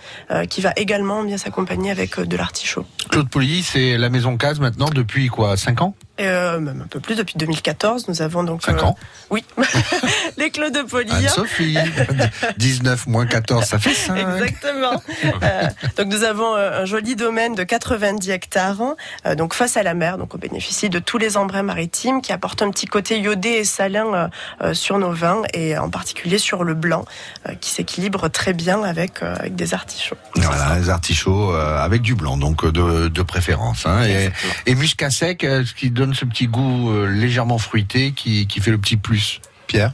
qui 0.50 0.62
va 0.62 0.74
également 0.76 1.24
bien 1.24 1.38
s'accompagner 1.38 1.92
avec 1.92 2.20
de 2.20 2.38
l'artichaut. 2.38 2.86
Claude 3.10 3.30
Pouilly, 3.30 3.64
c'est 3.64 3.98
la 3.98 4.10
maison 4.10 4.38
case 4.38 4.60
maintenant 4.60 4.90
depuis 4.90 5.28
quoi 5.28 5.58
5 5.58 5.82
ans? 5.82 5.96
Euh, 6.20 6.60
même 6.60 6.82
un 6.82 6.88
peu 6.88 7.00
plus 7.00 7.16
depuis 7.16 7.36
2014, 7.38 8.08
nous 8.08 8.22
avons 8.22 8.44
donc 8.44 8.64
5 8.64 8.78
euh, 8.78 8.86
ans 8.86 8.96
oui 9.30 9.44
les 10.38 10.50
clos 10.50 10.70
de 10.70 10.82
poli. 10.82 11.12
Anne-Sophie, 11.12 11.78
19 12.58 13.08
moins 13.08 13.26
14, 13.26 13.66
ça 13.66 13.78
fait 13.78 13.94
5. 13.94 14.18
Exactement. 14.18 15.02
Euh, 15.44 15.68
donc 15.98 16.08
nous 16.08 16.24
avons 16.24 16.56
euh, 16.56 16.82
un 16.82 16.86
joli 16.86 17.16
domaine 17.16 17.54
de 17.54 17.64
90 17.64 18.30
hectares, 18.32 18.96
donc 19.36 19.54
face 19.54 19.78
à 19.78 19.84
la 19.84 19.94
mer. 19.94 20.18
Donc 20.18 20.34
on 20.34 20.38
bénéficie 20.38 20.90
de 20.90 21.00
tous 21.00 21.18
les 21.18 21.38
embruns 21.38 21.64
maritimes 21.64 22.22
qui 22.22 22.32
apportent 22.32 22.62
un 22.62 22.72
petit 22.72 22.86
côté 22.86 23.20
iodé 23.20 23.50
et 23.50 23.64
salin 23.64 24.30
sur 24.74 24.98
nos 24.98 25.12
vins 25.12 25.44
et 25.54 25.78
en 25.78 25.90
particulier 25.90 26.38
sur 26.38 26.64
le 26.64 26.74
blanc 26.74 27.06
qui 27.60 27.72
s'équilibre 27.72 28.30
très 28.30 28.54
bien 28.54 28.84
avec 28.84 29.22
avec 29.22 29.56
des 29.56 29.74
artichauts. 29.74 30.18
Voilà, 30.36 30.80
les 30.80 30.90
artichauts 30.90 31.52
avec 31.54 32.02
du 32.02 32.16
blanc, 32.16 32.38
donc 32.38 32.66
de, 32.66 33.08
de 33.08 33.22
préférence. 33.22 33.86
Hein. 33.86 34.04
Et, 34.06 34.32
et 34.66 34.76
muscat 34.76 35.10
sec, 35.10 35.42
ce 35.42 35.74
qui 35.74 35.92
donne 35.92 36.07
ce 36.14 36.26
petit 36.26 36.48
goût 36.48 36.92
euh, 36.92 37.08
légèrement 37.10 37.58
fruité 37.58 38.12
qui, 38.12 38.48
qui 38.48 38.60
fait 38.60 38.72
le 38.72 38.78
petit 38.78 38.98
plus. 38.98 39.42
Pierre? 39.68 39.94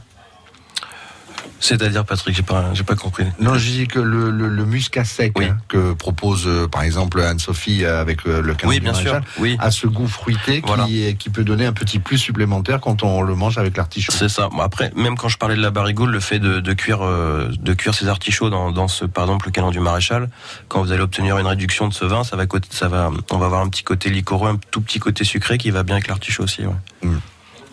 C'est-à-dire 1.64 2.04
Patrick, 2.04 2.36
j'ai 2.36 2.42
pas 2.42 2.74
j'ai 2.74 2.82
pas 2.84 2.94
compris. 2.94 3.24
Non, 3.40 3.54
je 3.54 3.66
dis 3.70 3.86
que 3.88 3.98
le, 3.98 4.30
le, 4.30 4.48
le 4.48 4.64
muscat 4.66 5.04
sec 5.04 5.32
Oui. 5.38 5.46
hein, 5.46 5.56
que 5.68 5.94
propose 5.94 6.44
euh, 6.46 6.68
par 6.68 6.82
exemple 6.82 7.20
Anne-Sophie 7.22 7.84
euh, 7.84 8.00
avec 8.02 8.26
euh, 8.26 8.42
le 8.42 8.54
canon 8.54 8.68
Oui, 8.70 8.76
du 8.76 8.82
bien 8.84 8.92
sûr. 8.92 9.12
maréchal, 9.14 9.24
Oui. 9.38 9.56
a 9.60 9.70
ce 9.70 9.86
goût 9.86 10.06
fruité 10.06 10.60
qui, 10.60 10.66
Voilà. 10.66 10.86
qui 11.18 11.30
peut 11.30 11.42
donner 11.44 11.64
un 11.64 11.72
petit 11.72 11.98
plus 12.00 12.18
supplémentaire 12.18 12.80
quand 12.80 13.02
on 13.02 13.22
le 13.22 13.34
mange 13.34 13.56
avec 13.56 13.76
l'artichaut. 13.78 14.12
C'est 14.12 14.28
ça. 14.28 14.50
Après, 14.60 14.92
même 14.94 15.16
quand 15.16 15.28
je 15.28 15.38
parlais 15.38 15.56
de 15.56 15.62
la 15.62 15.70
barigoule, 15.70 16.10
le 16.10 16.20
fait 16.20 16.38
de, 16.38 16.60
de 16.60 16.72
cuire, 16.74 17.00
euh, 17.02 17.50
de 17.58 17.72
cuire 17.72 17.94
ces 17.94 18.08
artichauts 18.08 18.50
dans, 18.50 18.70
dans 18.70 18.88
ce, 18.88 19.06
par 19.06 19.24
exemple, 19.24 19.46
le 19.46 19.52
canon 19.52 19.70
du 19.70 19.80
maréchal, 19.80 20.28
quand 20.68 20.82
vous 20.82 20.92
allez 20.92 21.02
obtenir 21.02 21.38
une 21.38 21.46
réduction 21.46 21.88
de 21.88 21.94
ce 21.94 22.04
vin, 22.04 22.24
ça 22.24 22.36
va, 22.36 22.44
côté- 22.46 22.68
ça 22.70 22.88
va, 22.88 23.10
on 23.30 23.38
va 23.38 23.46
avoir 23.46 23.62
un 23.62 23.68
petit 23.70 23.84
côté 23.84 24.10
liquoreux, 24.10 24.50
un 24.50 24.58
tout 24.70 24.82
petit 24.82 24.98
côté 24.98 25.24
sucré 25.24 25.56
qui 25.56 25.70
va 25.70 25.82
bien 25.82 25.94
avec 25.94 26.08
l'artichaut 26.08 26.42
aussi. 26.44 26.62
ouais. 26.66 27.08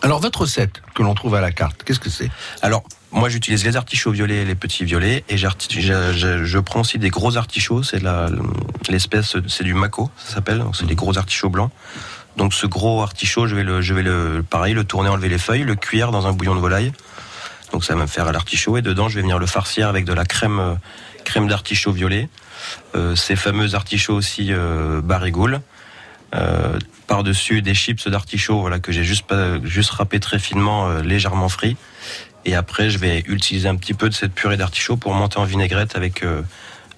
Alors 0.02 0.20
votre 0.20 0.40
recette 0.40 0.82
que 0.94 1.02
l'on 1.02 1.14
trouve 1.14 1.36
à 1.36 1.40
la 1.40 1.52
carte, 1.52 1.84
qu'est-ce 1.84 2.00
que 2.00 2.10
c'est? 2.10 2.30
Alors, 2.60 2.82
moi, 3.12 3.28
j'utilise 3.28 3.64
les 3.64 3.76
artichauts 3.76 4.10
violets 4.10 4.38
et 4.38 4.44
les 4.44 4.54
petits 4.54 4.84
violets, 4.84 5.22
et 5.28 5.36
je, 5.36 6.58
prends 6.58 6.80
aussi 6.80 6.98
des 6.98 7.10
gros 7.10 7.36
artichauts. 7.36 7.82
C'est 7.82 8.02
l'espèce, 8.88 9.36
c'est 9.46 9.64
du 9.64 9.74
mako, 9.74 10.10
ça 10.16 10.34
s'appelle. 10.34 10.64
C'est 10.72 10.86
des 10.86 10.94
gros 10.94 11.18
artichauts 11.18 11.50
blancs. 11.50 11.70
Donc, 12.36 12.54
ce 12.54 12.66
gros 12.66 13.02
artichaut, 13.02 13.46
je 13.46 13.54
vais 13.54 13.62
le, 13.62 13.82
je 13.82 13.92
vais 13.92 14.02
le, 14.02 14.42
pareil, 14.48 14.72
le 14.72 14.84
tourner, 14.84 15.10
enlever 15.10 15.28
les 15.28 15.38
feuilles, 15.38 15.64
le 15.64 15.74
cuire 15.74 16.10
dans 16.10 16.26
un 16.26 16.32
bouillon 16.32 16.54
de 16.54 16.60
volaille. 16.60 16.92
Donc, 17.72 17.84
ça 17.84 17.94
va 17.94 18.00
me 18.00 18.06
faire 18.06 18.32
l'artichaut, 18.32 18.78
et 18.78 18.82
dedans, 18.82 19.08
je 19.08 19.16
vais 19.16 19.20
venir 19.22 19.38
le 19.38 19.46
farcir 19.46 19.88
avec 19.88 20.06
de 20.06 20.14
la 20.14 20.24
crème, 20.24 20.58
euh, 20.58 20.74
crème 21.24 21.46
d'artichaut 21.46 21.92
violet. 21.92 22.28
Euh, 22.94 23.14
ces 23.14 23.36
fameux 23.36 23.74
artichauts 23.74 24.14
aussi 24.14 24.48
euh, 24.50 25.02
barigoule. 25.02 25.60
Euh, 26.34 26.78
par-dessus 27.06 27.60
des 27.60 27.74
chips 27.74 28.08
d'artichaut 28.08 28.60
voilà, 28.60 28.78
que 28.78 28.90
j'ai 28.90 29.04
juste, 29.04 29.24
juste 29.64 29.90
râpé 29.90 30.18
très 30.18 30.38
finement, 30.38 30.88
euh, 30.88 31.02
légèrement 31.02 31.50
frit. 31.50 31.76
Et 32.46 32.54
après, 32.54 32.88
je 32.88 32.96
vais 32.98 33.22
utiliser 33.26 33.68
un 33.68 33.76
petit 33.76 33.92
peu 33.92 34.08
de 34.08 34.14
cette 34.14 34.32
purée 34.32 34.56
d'artichaut 34.56 34.96
pour 34.96 35.12
monter 35.12 35.38
en 35.38 35.44
vinaigrette 35.44 35.94
avec 35.94 36.22
euh, 36.22 36.40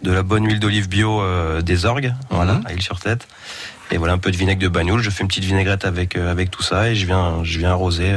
de 0.02 0.12
la 0.12 0.22
bonne 0.22 0.46
huile 0.46 0.60
d'olive 0.60 0.88
bio 0.88 1.20
des 1.62 1.84
orgues, 1.84 2.14
voilà, 2.30 2.54
Mhm. 2.54 2.66
à 2.66 2.72
huile 2.72 2.82
sur 2.82 3.00
tête. 3.00 3.26
Et 3.90 3.96
voilà 3.96 4.12
un 4.12 4.18
peu 4.18 4.30
de 4.30 4.36
vinaigre 4.36 4.60
de 4.62 4.68
bagnoul. 4.68 5.00
Je 5.02 5.10
fais 5.10 5.22
une 5.22 5.28
petite 5.28 5.44
vinaigrette 5.44 5.84
avec 5.84 6.16
avec 6.16 6.50
tout 6.50 6.62
ça 6.62 6.90
et 6.90 6.94
je 6.94 7.04
viens 7.06 7.42
je 7.42 7.58
viens 7.58 7.70
arroser 7.70 8.12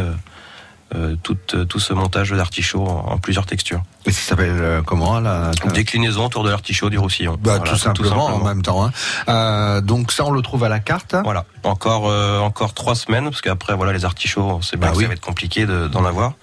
tout 1.23 1.37
euh, 1.53 1.65
tout 1.65 1.79
ce 1.79 1.93
montage 1.93 2.31
d'artichaut 2.31 2.85
en, 2.85 3.11
en 3.13 3.17
plusieurs 3.17 3.45
textures. 3.45 3.81
Et 4.05 4.11
ça 4.11 4.21
s'appelle 4.21 4.51
euh, 4.59 4.81
comment 4.81 5.19
là 5.19 5.51
Déclinaison 5.73 6.25
autour 6.25 6.43
de 6.43 6.49
l'artichaut 6.49 6.89
du 6.89 6.97
roussillon. 6.97 7.33
bah, 7.41 7.57
Voilà, 7.57 7.71
tout, 7.71 7.77
simplement, 7.77 8.25
en 8.25 8.27
simplement. 8.27 8.45
même 8.45 8.61
temps. 8.61 8.85
hein. 8.85 8.91
Euh, 9.27 9.81
donc 9.81 10.11
ça, 10.13 10.23
on 10.25 10.31
le 10.31 10.41
trouve 10.41 10.63
à 10.63 10.69
la 10.69 10.79
carte. 10.79 11.15
Voilà, 11.23 11.43
encore 11.63 12.09
euh, 12.09 12.39
encore 12.39 12.73
trois 12.73 12.95
semaines 12.95 13.25
parce 13.25 13.41
qu'après 13.41 13.75
voilà 13.75 13.91
les 13.91 14.05
artichauts, 14.05 14.61
sait 14.61 14.77
bien 14.77 14.87
Bah 14.87 14.93
que 14.93 14.97
oui. 14.97 15.03
ça 15.03 15.07
va 15.09 15.13
être 15.15 15.19
compliqué 15.21 15.65
de- 15.65 15.87
d'en 15.87 16.05
avoir. 16.05 16.33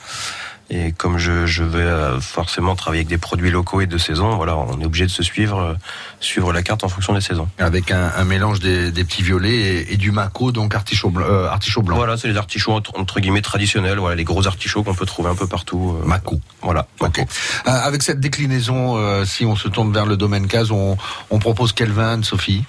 Et 0.71 0.93
comme 0.93 1.19
je, 1.19 1.45
je 1.45 1.63
vais 1.63 1.79
euh, 1.81 2.19
forcément 2.21 2.75
travailler 2.75 3.01
avec 3.01 3.09
des 3.09 3.19
produits 3.19 3.51
locaux 3.51 3.83
et 3.83 3.87
de 3.87 3.99
saison, 3.99 4.35
voilà, 4.37 4.57
on 4.57 4.81
est 4.81 4.85
obligé 4.87 5.05
de 5.05 5.11
se 5.11 5.23
suivre 5.23 5.59
euh, 5.61 5.75
suivre 6.21 6.53
la 6.55 6.63
carte 6.63 6.85
en 6.85 6.89
fonction 6.89 7.13
des 7.13 7.21
saisons. 7.21 7.47
Avec 7.59 7.91
un, 7.91 8.11
un 8.17 8.25
mélange 8.25 8.61
des, 8.61 8.91
des 8.91 9.05
petits 9.05 9.23
violets 9.23 9.53
et, 9.55 9.93
et 9.93 9.97
du 9.99 10.11
mako, 10.11 10.53
donc 10.53 10.75
artichaut, 10.75 11.11
blanc- 11.11 11.27
euh, 11.29 11.49
artichaut 11.49 11.83
blanc. 11.83 11.97
Voilà, 11.97 12.17
c'est 12.17 12.29
les 12.29 12.37
artichauts 12.39 12.73
entre, 12.73 12.99
entre 12.99 13.21
guillemets 13.21 13.43
traditionnels, 13.43 13.99
voilà, 13.99 14.17
les 14.17 14.25
gros 14.25 14.47
artichauts 14.47 14.83
qu'on 14.83 14.95
peut 14.95 15.05
trouver 15.07 15.29
un 15.29 15.35
peu 15.35 15.47
partout. 15.47 15.99
euh, 16.03 16.07
Mako. 16.07 16.41
Voilà. 16.63 16.87
Ok. 17.01 17.19
Euh, 17.21 17.25
avec 17.71 18.03
cette 18.03 18.21
déclinaison, 18.21 18.97
euh, 18.97 19.25
si 19.27 19.45
on 19.45 19.57
se 19.57 19.69
tourne 19.69 19.93
vers 19.93 20.07
le 20.07 20.17
domaine 20.17 20.47
case, 20.49 20.71
on, 20.71 20.97
on 21.31 21.39
propose 21.39 21.73
quel 21.75 21.91
vin, 21.93 22.23
Sophie? 22.23 22.65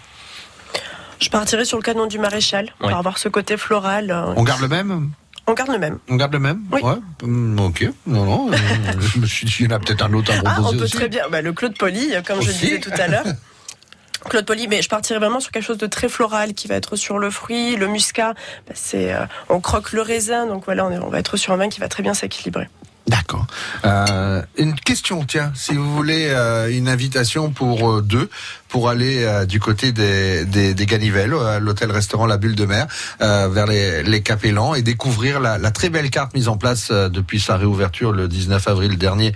Je 1.21 1.29
partirai 1.29 1.63
sur 1.63 1.77
le 1.77 1.83
canon 1.83 2.07
du 2.07 2.19
maréchal 2.19 2.65
Ouais. 2.81 2.89
pour 2.89 2.97
avoir 2.97 3.17
ce 3.17 3.29
côté 3.29 3.55
floral. 3.55 4.11
euh, 4.11 4.33
On 4.35 4.43
garde 4.43 4.59
le 4.59 4.67
même? 4.67 5.11
On 5.47 5.53
garde 5.53 5.71
le 5.71 5.77
même. 5.79 5.99
On 6.09 6.15
garde 6.15 6.33
le 6.33 6.39
même 6.39 6.61
Oui. 6.71 6.81
Ouais. 6.81 6.93
Hum, 7.23 7.59
ok. 7.59 7.87
Non, 8.07 8.25
non. 8.25 8.51
euh, 8.51 8.55
je 8.99 9.19
me 9.19 9.25
suis 9.25 9.45
dit, 9.45 9.55
il 9.61 9.69
y 9.69 9.73
en 9.73 9.75
a 9.75 9.79
peut-être 9.79 10.03
un 10.05 10.13
autre 10.13 10.31
à 10.31 10.35
Ah, 10.45 10.53
proposer 10.55 10.75
on 10.75 10.77
peut 10.79 10.83
aussi. 10.85 10.93
très 10.95 11.09
bien. 11.09 11.23
Bah, 11.29 11.41
le 11.41 11.53
Claude 11.53 11.77
Poli, 11.77 12.13
comme 12.25 12.41
je 12.41 12.47
le 12.47 12.51
Aussi. 12.51 12.65
disais 12.65 12.79
tout 12.79 12.91
à 12.97 13.07
l'heure. 13.07 13.25
Claude 14.29 14.45
Poli, 14.45 14.67
mais 14.67 14.81
je 14.81 14.89
partirais 14.89 15.19
vraiment 15.19 15.39
sur 15.39 15.51
quelque 15.51 15.63
chose 15.65 15.77
de 15.77 15.85
très 15.85 16.09
floral 16.09 16.55
qui 16.55 16.67
va 16.67 16.73
être 16.75 16.95
sur 16.95 17.19
le 17.19 17.29
fruit, 17.29 17.75
le 17.75 17.85
muscat. 17.87 18.33
Bah, 18.67 18.73
c'est, 18.73 19.13
euh, 19.13 19.25
on 19.49 19.59
croque 19.59 19.91
le 19.91 20.01
raisin, 20.01 20.47
donc 20.47 20.65
voilà, 20.65 20.85
on, 20.87 20.91
est- 20.91 20.97
on 20.97 21.09
va 21.09 21.19
être 21.19 21.37
sur 21.37 21.53
un 21.53 21.57
vin 21.57 21.69
qui 21.69 21.79
va 21.79 21.87
très 21.89 22.01
bien 22.01 22.15
s'équilibrer. 22.15 22.67
D'accord. 23.07 23.45
Euh, 23.85 24.41
une 24.57 24.73
question, 24.73 25.23
tiens, 25.25 25.51
si 25.53 25.75
vous 25.75 25.95
voulez 25.95 26.29
euh, 26.29 26.75
une 26.75 26.89
invitation 26.89 27.51
pour 27.51 27.91
euh, 27.91 28.01
deux 28.01 28.31
pour 28.67 28.89
aller 28.89 29.45
du 29.47 29.61
côté 29.61 29.93
des, 29.93 30.43
des, 30.43 30.85
Ganivelles, 30.85 31.33
à 31.33 31.59
l'hôtel-restaurant 31.59 32.25
La 32.25 32.35
Bulle 32.35 32.55
de 32.55 32.65
Mer, 32.65 32.87
vers 33.21 33.67
les, 33.67 34.03
les 34.03 34.21
Capellans 34.21 34.73
et 34.73 34.81
découvrir 34.81 35.39
la, 35.39 35.57
la 35.57 35.71
très 35.71 35.87
belle 35.87 36.09
carte 36.09 36.33
mise 36.33 36.49
en 36.49 36.57
place 36.57 36.91
depuis 36.91 37.39
sa 37.39 37.55
réouverture 37.55 38.11
le 38.11 38.27
19 38.27 38.67
avril 38.67 38.97
dernier 38.97 39.33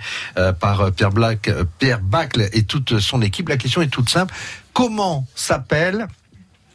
par 0.60 0.92
Pierre, 0.92 1.10
Black, 1.10 1.50
Pierre 1.78 2.00
Bacle 2.00 2.50
et 2.52 2.64
toute 2.64 2.98
son 2.98 3.22
équipe. 3.22 3.48
La 3.48 3.56
question 3.56 3.80
est 3.80 3.88
toute 3.88 4.10
simple. 4.10 4.34
Comment 4.74 5.26
s'appelle 5.34 6.06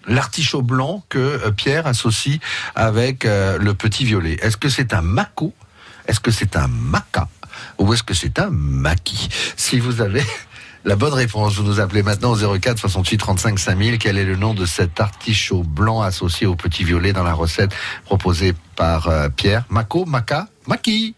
l'artichaut 0.07 0.63
blanc 0.63 1.03
que 1.07 1.51
Pierre 1.51 1.85
associe 1.85 2.39
avec 2.73 3.25
le 3.25 3.73
petit 3.73 4.05
violet? 4.05 4.39
Est-ce 4.41 4.57
que 4.57 4.69
c'est 4.69 4.91
un 4.91 5.01
mako 5.01 5.53
est-ce 6.07 6.19
que 6.19 6.31
c'est 6.31 6.55
un 6.55 6.67
maca 6.67 7.27
ou 7.77 7.93
est-ce 7.93 8.03
que 8.03 8.13
c'est 8.13 8.39
un 8.39 8.50
maquis? 8.50 9.29
Si 9.55 9.79
vous 9.79 10.01
avez 10.01 10.24
la 10.85 10.95
bonne 10.95 11.13
réponse, 11.13 11.55
vous 11.55 11.63
nous 11.63 11.79
appelez 11.79 12.03
maintenant 12.03 12.31
au 12.33 12.57
04 12.59 12.77
68 12.77 13.17
35 13.17 13.59
5000. 13.59 13.97
Quel 13.97 14.17
est 14.17 14.25
le 14.25 14.35
nom 14.35 14.53
de 14.53 14.65
cet 14.65 15.00
artichaut 15.00 15.63
blanc 15.63 16.01
associé 16.01 16.47
au 16.47 16.55
petit 16.55 16.83
violet 16.83 17.13
dans 17.13 17.24
la 17.24 17.33
recette 17.33 17.71
proposée 18.05 18.53
par 18.75 19.07
euh, 19.07 19.29
Pierre? 19.29 19.65
Mako, 19.69 20.05
maca, 20.05 20.47
maki 20.67 21.15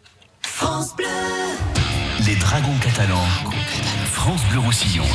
Les 2.26 2.36
Dragons 2.36 2.78
catalans. 2.82 3.28
France 4.14 4.42
Bleu 4.52 4.60
Roussillon. 4.60 5.06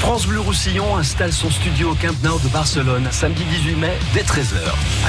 France 0.00 0.26
Bleu 0.26 0.40
Roussillon 0.40 0.96
installe 0.96 1.30
son 1.30 1.50
studio 1.50 1.90
au 1.90 1.94
Camp 1.94 2.16
Nou 2.24 2.38
de 2.42 2.48
Barcelone 2.48 3.06
samedi 3.10 3.44
18 3.44 3.74
mai 3.76 3.98
dès 4.14 4.22
13h. 4.22 4.56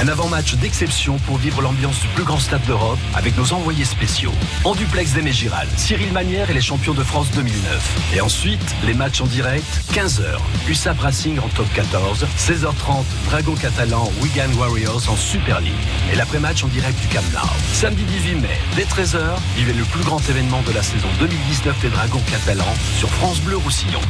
Un 0.02 0.06
avant-match 0.06 0.54
d'exception 0.56 1.16
pour 1.26 1.38
vivre 1.38 1.62
l'ambiance 1.62 1.98
du 2.00 2.08
plus 2.08 2.24
grand 2.24 2.38
stade 2.38 2.60
d'Europe 2.66 2.98
avec 3.14 3.36
nos 3.38 3.54
envoyés 3.54 3.86
spéciaux. 3.86 4.32
En 4.64 4.74
duplex 4.74 5.12
d'Aimé 5.12 5.32
Giral, 5.32 5.66
Cyril 5.78 6.12
Manière 6.12 6.50
et 6.50 6.54
les 6.54 6.60
champions 6.60 6.92
de 6.92 7.02
France 7.02 7.30
2009. 7.34 8.14
Et 8.14 8.20
ensuite, 8.20 8.60
les 8.84 8.92
matchs 8.92 9.22
en 9.22 9.26
direct, 9.26 9.64
15h. 9.94 10.24
USAP 10.68 11.00
Racing 11.00 11.38
en 11.38 11.48
top 11.48 11.72
14, 11.74 12.26
16h30, 12.38 13.04
Dragon 13.30 13.54
Catalan, 13.54 14.12
Wigan 14.20 14.52
Warriors 14.58 15.08
en 15.08 15.16
Super 15.16 15.60
League. 15.60 15.72
Et 16.12 16.16
l'après-match 16.16 16.64
en 16.64 16.68
direct 16.68 17.00
du 17.00 17.08
Camp 17.08 17.24
Nou. 17.32 17.48
Samedi 17.72 18.04
18 18.04 18.34
mai, 18.34 18.60
dès 18.76 18.84
13h, 18.84 19.20
vivez 19.56 19.72
le 19.72 19.84
plus 19.84 20.04
grand 20.04 20.20
événement 20.28 20.60
de 20.66 20.72
la 20.72 20.82
saison 20.82 21.08
2019 21.18 21.80
des 21.80 21.88
Dragons 21.88 22.22
Catalans 22.30 22.74
sur 22.98 23.08
France 23.08 23.40
Bleu 23.40 23.56
Roussillon. 23.56 24.00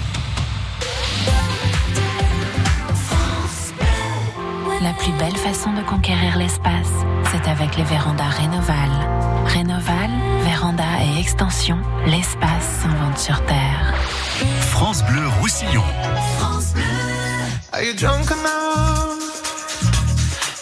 La 4.82 4.92
plus 4.94 5.12
belle 5.12 5.36
façon 5.36 5.72
de 5.74 5.82
conquérir 5.82 6.36
l'espace, 6.36 6.90
c'est 7.30 7.48
avec 7.48 7.76
les 7.76 7.84
vérandas 7.84 8.24
Rénoval. 8.24 8.90
Rénoval, 9.46 10.10
véranda 10.42 10.84
et 11.04 11.20
extension, 11.20 11.78
l'espace 12.06 12.80
s'invente 12.82 13.16
sur 13.16 13.40
Terre. 13.46 13.94
France 14.70 15.04
Bleu 15.04 15.28
Roussillon. 15.40 15.84
Are 17.72 17.82
you 17.82 17.94
drunk 17.94 18.30
enough 18.32 19.18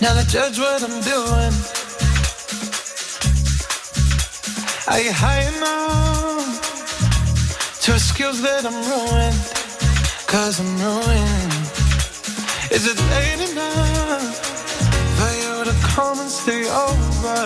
now 0.02 0.12
to 0.14 0.26
judge 0.28 0.58
what 0.58 0.82
I'm 0.82 1.00
doing? 1.00 1.54
Are 4.86 5.00
you 5.00 5.12
high 5.12 5.48
enough 5.56 6.60
to 7.84 7.94
excuse 7.94 8.42
that 8.42 8.66
I'm 8.66 8.74
ruined? 8.74 9.34
Cause 10.26 10.60
I'm 10.60 10.76
ruined. 10.78 11.70
Is 12.70 12.86
it 12.86 13.00
late 13.10 13.39
come 15.94 16.18
and 16.20 16.30
stay 16.30 16.64
over? 16.68 17.40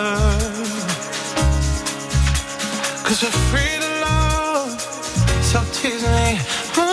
Cause 3.05 3.23
we're 3.23 3.39
free 3.51 3.75
to 3.83 3.91
love, 4.07 4.81
so 5.49 5.59
tease 5.73 6.03
me. 6.15 6.39
Ooh. 6.77 6.83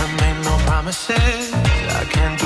I 0.00 0.04
made 0.20 0.38
no 0.44 0.54
promises. 0.66 1.52
I 2.00 2.04
can't 2.14 2.41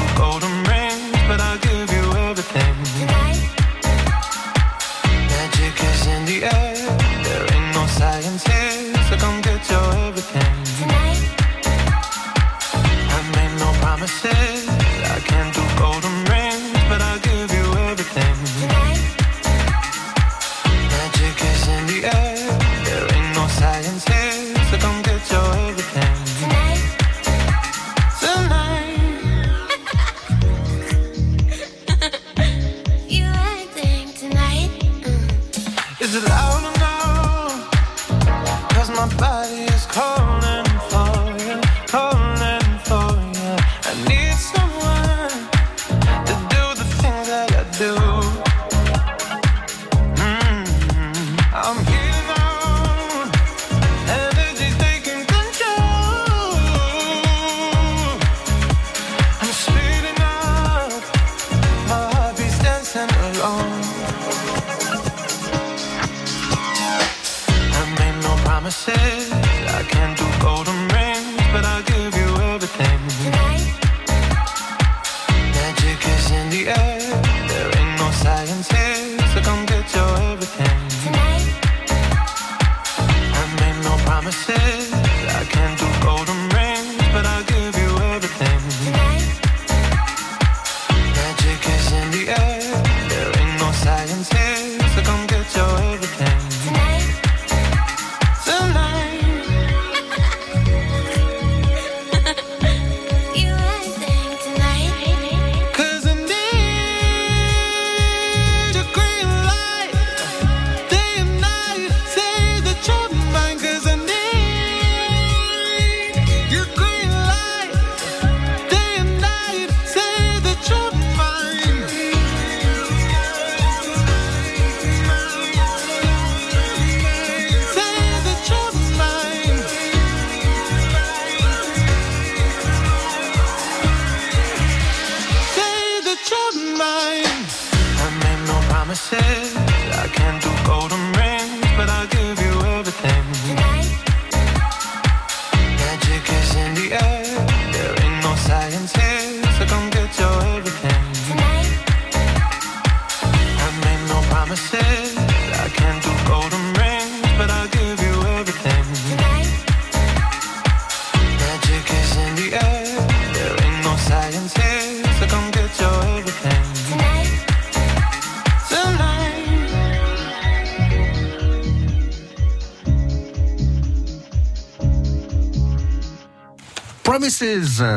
science 78.26 78.68
here, 78.72 79.18
so 79.32 79.65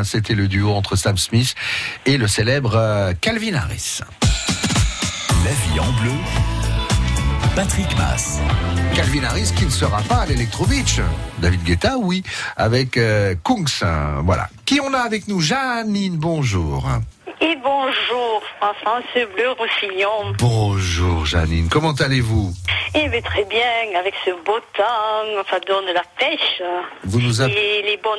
C'était 0.04 0.34
le 0.34 0.48
duo 0.48 0.72
entre 0.74 0.96
Sam 0.96 1.16
Smith 1.18 1.54
et 2.06 2.16
le 2.16 2.26
célèbre 2.28 2.74
euh, 2.76 3.12
Calvin 3.20 3.54
Harris. 3.54 4.00
La 5.44 5.50
vie 5.50 5.80
en 5.80 5.92
bleu. 6.02 6.12
Patrick 7.56 7.96
Mass. 7.98 8.38
Calvin 8.94 9.24
Harris 9.24 9.52
qui 9.56 9.64
ne 9.64 9.70
sera 9.70 10.00
pas 10.02 10.18
à 10.18 10.26
l'Electro 10.26 10.66
Beach. 10.66 11.00
David 11.40 11.62
Guetta, 11.64 11.98
oui, 11.98 12.22
avec 12.56 12.96
euh, 12.96 13.34
Kungs. 13.44 13.64
euh, 13.82 14.20
Voilà. 14.24 14.48
Qui 14.66 14.80
on 14.80 14.92
a 14.94 14.98
avec 14.98 15.26
nous? 15.28 15.40
Janine, 15.40 16.16
bonjour. 16.16 16.88
Et 17.42 17.56
bonjour, 17.56 18.42
France 18.82 19.04
Bleu 19.34 19.52
Roussillon. 19.52 20.34
Bonjour 20.38 21.24
Janine, 21.24 21.68
comment 21.70 21.92
allez-vous 21.92 22.52
Eh 22.94 23.08
bien, 23.08 23.22
très 23.22 23.44
bien, 23.44 23.98
avec 23.98 24.14
ce 24.26 24.30
beau 24.44 24.58
temps, 24.76 25.44
ça 25.48 25.58
donne 25.60 25.86
la 25.86 26.02
pêche. 26.18 26.62
Vous 27.04 27.18
nous 27.18 27.40
avez... 27.40 27.78
Et 27.78 27.82
les, 27.82 27.96
bonnes, 27.96 28.18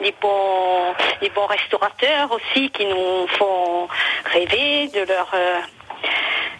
les, 0.00 0.12
bons, 0.20 0.92
les 1.20 1.30
bons 1.30 1.46
restaurateurs 1.46 2.32
aussi 2.32 2.68
qui 2.70 2.84
nous 2.86 3.28
font 3.38 3.86
rêver 4.32 4.88
de 4.88 5.06
leur, 5.06 5.30
euh, 5.34 5.60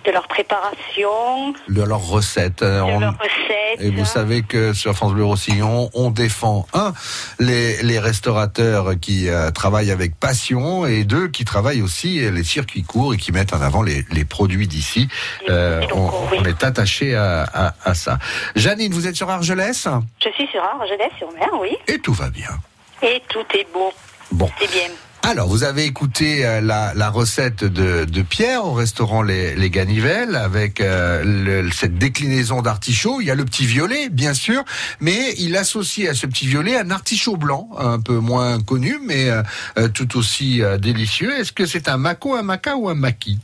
de 0.05 0.11
leur 0.11 0.27
préparation, 0.27 1.55
de 1.69 1.83
leurs 1.83 2.01
recettes. 2.07 2.63
euh, 2.63 2.79
de 2.79 2.83
on- 2.83 2.99
leurs 3.01 3.13
recettes. 3.19 3.81
Et 3.81 3.91
vous 3.91 4.05
savez 4.05 4.43
que 4.43 4.73
sur 4.75 4.95
France 4.95 5.13
Bleu 5.15 5.25
Roussillon, 5.25 5.89
on 5.95 6.11
défend 6.11 6.67
un 6.75 6.93
les, 7.39 7.83
les 7.83 7.99
restaurateurs 7.99 8.95
qui 9.01 9.29
euh, 9.29 9.51
travaillent 9.51 9.91
avec 9.91 10.15
passion 10.19 10.85
et 10.87 11.05
deux 11.05 11.29
qui 11.29 11.45
travaillent 11.45 11.83
aussi 11.83 12.19
les 12.31 12.45
circuits 12.45 12.83
courts 12.83 13.15
et 13.15 13.17
qui 13.17 13.33
mettent 13.33 13.55
en 13.55 13.61
avant 13.63 13.83
les, 13.83 14.05
les 14.11 14.25
produits 14.25 14.67
d'ici. 14.67 15.09
Euh, 15.49 15.81
on, 15.95 16.11
on 16.39 16.45
est 16.45 16.63
attaché 16.65 17.15
à, 17.15 17.45
à- 17.45 17.75
à 17.85 17.95
ça. 17.95 18.19
Janine, 18.57 18.93
vous 18.93 19.07
êtes 19.07 19.17
sur 19.17 19.31
Argelès? 19.31 19.89
Je 20.23 20.29
suis 20.31 20.47
sur 20.49 20.63
Argelès-sur-Mer, 20.63 21.49
oui. 21.61 21.77
et 21.89 21.99
tout 21.99 22.13
va 22.13 22.29
bien. 22.29 22.51
Et 23.03 23.23
tout 23.29 23.47
est 23.55 23.67
beau. 23.73 23.93
Bon. 24.33 24.51
C'est 24.61 24.71
bien. 24.71 24.89
Alors, 25.25 25.47
vous 25.49 25.63
avez 25.63 25.85
écouté 25.85 26.45
euh, 26.45 26.61
la, 26.61 26.93
la 26.95 27.09
recette 27.09 27.63
de, 27.65 28.05
de 28.05 28.23
Pierre 28.23 28.67
au 28.67 28.73
restaurant 28.73 29.23
Les, 29.23 29.55
les 29.55 29.71
Ganivelles 29.71 30.35
avec 30.35 30.81
euh, 30.81 31.23
le- 31.25 31.71
cette 31.71 31.97
déclinaison 31.97 32.61
d'artichaut. 32.61 33.21
Il 33.21 33.29
y 33.29 33.31
a 33.31 33.37
le 33.37 33.45
petit 33.45 33.65
violet, 33.65 34.09
bien 34.11 34.35
sûr, 34.35 34.65
mais 35.01 35.33
il 35.39 35.57
associe 35.57 36.11
à 36.11 36.15
ce 36.15 36.27
petit 36.27 36.49
violet 36.49 36.77
un 36.77 36.91
artichaut 36.91 37.37
blanc, 37.37 37.69
un 37.79 38.01
peu 38.01 38.19
moins 38.19 38.61
connu, 38.61 38.99
mais 39.07 39.31
euh, 39.31 39.43
euh, 39.79 39.89
tout 39.89 40.19
aussi 40.19 40.61
euh, 40.61 40.77
délicieux. 40.77 41.33
Est-ce 41.39 41.53
que 41.53 41.67
c'est 41.67 41.89
un 41.89 41.99
mako, 41.99 42.35
un 42.35 42.43
maca 42.43 42.77
ou 42.77 42.89
un 42.89 42.95
maki? 42.97 43.39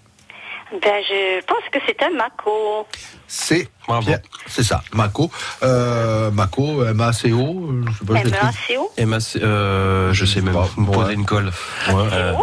Ben, 0.73 1.01
je 1.09 1.41
pense 1.47 1.62
que 1.73 1.79
c'est 1.87 2.03
un 2.03 2.11
mako. 2.11 2.87
C'est 3.29 3.69
Pierre- 4.03 4.21
c'est 4.47 4.62
ça, 4.62 4.83
mako. 4.93 5.31
Euh, 5.62 6.31
mako, 6.31 6.85
M-A-C-O, 6.85 7.71
je 7.87 8.21
sais 8.25 8.31
pas. 8.31 8.51
M-A-C-O 8.99 9.43
euh, 9.43 10.12
je 10.12 10.25
sais 10.27 10.43
même 10.43 10.55
me 10.77 10.93
poser 10.93 11.14
une 11.14 11.25
colle. 11.25 11.51
Euh, 11.88 12.35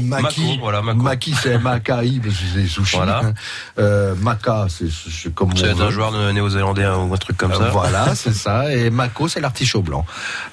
Maki, 0.00 0.58
voilà, 0.60 0.80
Mako. 0.80 1.02
Maki, 1.02 1.34
c'est 1.34 1.50
M-A-K-I, 1.54 2.20
parce 2.20 2.36
que 2.36 2.42
c'est 2.54 2.60
des 2.62 2.68
sushis. 2.68 2.96
Voilà. 2.96 3.20
hein. 3.24 3.34
Euh, 3.80 4.14
Maka, 4.16 4.66
c'est 4.68 5.34
comme 5.34 5.56
C'est 5.56 5.80
un 5.80 5.90
joueur 5.90 6.12
néo-zélandais 6.32 6.84
hein, 6.84 6.98
ou 6.98 7.12
un 7.12 7.16
truc 7.16 7.36
comme 7.36 7.52
ça. 7.52 7.68
Voilà, 7.70 8.14
c'est 8.14 8.34
ça. 8.34 8.72
Et 8.72 8.90
Mako, 8.90 9.26
c'est 9.26 9.40
l'artichaut 9.40 9.82
blanc. 9.82 10.04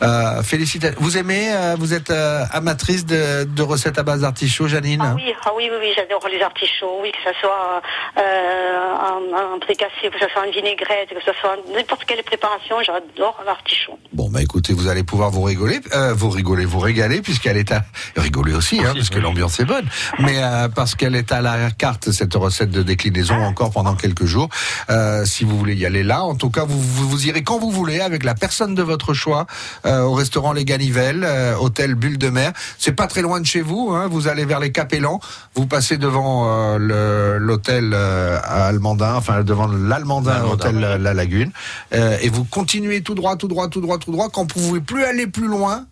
Euh, 0.01 0.41
félicitations. 0.41 0.97
Vous 0.99 1.17
aimez, 1.17 1.51
vous 1.77 1.93
êtes 1.93 2.11
amatrice 2.51 3.05
de, 3.05 3.43
de 3.43 3.61
recettes 3.61 3.99
à 3.99 4.03
base 4.03 4.21
d'artichaut, 4.21 4.67
Janine 4.67 5.01
Ah 5.03 5.13
oui, 5.15 5.31
ah 5.45 5.51
oui, 5.55 5.69
oui, 5.71 5.77
oui, 5.79 5.93
j'adore 5.95 6.27
les 6.31 6.41
artichauts, 6.41 6.99
oui, 7.03 7.11
que 7.11 7.17
ce 7.31 7.39
soit 7.39 7.81
en 8.15 9.59
que 10.01 10.19
ce 10.19 10.27
soit 10.31 10.45
en 10.45 10.51
vinaigrette, 10.51 11.09
que 11.09 11.23
ce 11.23 11.31
soit 11.39 11.51
en 11.51 11.73
n'importe 11.73 12.05
quelle 12.05 12.23
préparation, 12.23 12.77
j'adore 12.85 13.41
l'artichaut. 13.45 13.97
Bon, 14.13 14.29
bah 14.29 14.41
écoutez, 14.41 14.73
vous 14.73 14.87
allez 14.87 15.03
pouvoir 15.03 15.31
vous 15.31 15.43
rigoler, 15.43 15.79
euh, 15.93 16.13
vous 16.13 16.29
rigoler, 16.29 16.65
vous 16.65 16.79
régaler, 16.79 17.21
puisqu'elle 17.21 17.57
est 17.57 17.71
à 17.71 17.83
rigoler 18.15 18.53
aussi, 18.53 18.79
hein, 18.79 18.93
parce 18.93 19.09
que 19.09 19.19
l'ambiance 19.19 19.59
est 19.59 19.65
bonne, 19.65 19.87
mais 20.19 20.43
euh, 20.43 20.67
parce 20.67 20.95
qu'elle 20.95 21.15
est 21.15 21.31
à 21.31 21.41
la 21.41 21.71
carte 21.71 22.11
cette 22.11 22.33
recette 22.35 22.71
de 22.71 22.83
déclinaison 22.83 23.35
encore 23.35 23.71
pendant 23.71 23.95
quelques 23.95 24.25
jours. 24.25 24.49
Euh, 24.89 25.25
si 25.25 25.43
vous 25.43 25.57
voulez 25.57 25.75
y 25.75 25.85
aller 25.85 26.03
là, 26.03 26.23
en 26.23 26.35
tout 26.35 26.49
cas, 26.49 26.65
vous, 26.65 26.79
vous, 26.79 27.07
vous 27.07 27.27
irez 27.27 27.43
quand 27.43 27.59
vous 27.59 27.71
voulez 27.71 28.01
avec 28.01 28.23
la 28.23 28.35
personne 28.35 28.75
de 28.75 28.83
votre 28.83 29.13
choix 29.13 29.45
euh, 29.85 30.01
au 30.01 30.13
restaurant 30.13 30.53
Les 30.53 30.65
Ganivelles, 30.65 31.23
euh, 31.23 31.55
hôtel 31.55 31.95
Bulle 31.95 32.17
de 32.17 32.29
Mer. 32.29 32.51
C'est 32.77 32.93
pas 32.93 33.07
très 33.07 33.21
loin 33.21 33.39
de 33.39 33.45
chez 33.45 33.61
vous. 33.61 33.91
Hein, 33.93 34.07
vous 34.07 34.27
allez 34.27 34.45
vers 34.45 34.59
les 34.59 34.71
Capellans, 34.71 35.19
vous 35.55 35.65
passez 35.65 35.97
devant 35.97 36.45
euh, 36.47 37.37
l'hôtel 37.39 37.91
euh, 37.93 38.39
à 38.43 38.67
Almandin, 38.67 39.15
enfin 39.15 39.43
devant 39.43 39.68
l'Almandin, 39.71 40.43
hôtel 40.45 40.79
La 40.79 41.13
Lagune, 41.13 41.51
euh, 41.93 42.17
et 42.21 42.29
vous 42.29 42.43
continuez 42.45 43.01
tout 43.01 43.15
droit, 43.15 43.35
tout 43.35 43.47
droit, 43.47 43.67
tout 43.69 43.81
droit, 43.81 43.97
tout 43.97 44.11
droit. 44.11 44.29
Quand 44.29 44.51
vous 44.53 44.67
pouvez 44.67 44.81
plus 44.81 45.03
aller 45.03 45.27
plus 45.27 45.47
loin, 45.47 45.85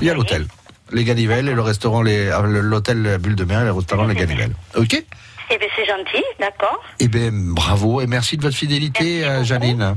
il 0.00 0.06
y 0.06 0.10
a 0.10 0.14
l'hôtel. 0.14 0.46
Les 0.92 1.04
Ganivelles 1.04 1.48
et 1.48 1.54
le 1.54 1.60
restaurant, 1.62 2.02
les- 2.02 2.26
euh, 2.28 2.42
l'hôtel 2.62 3.18
Bulle 3.20 3.36
de 3.36 3.44
Mer 3.44 3.62
et 3.62 3.64
le 3.66 3.72
restaurant 3.72 4.04
Les 4.06 4.14
Ganivelles. 4.14 4.54
Ok 4.76 4.94
Eh 5.50 5.58
bien, 5.58 5.68
c'est 5.76 5.86
gentil, 5.86 6.24
d'accord. 6.40 6.82
Eh 6.98 7.08
bien, 7.08 7.30
bravo 7.32 8.00
et 8.00 8.06
merci 8.06 8.36
de 8.36 8.42
votre 8.42 8.56
fidélité, 8.56 9.24
euh, 9.24 9.44
Janine. 9.44 9.96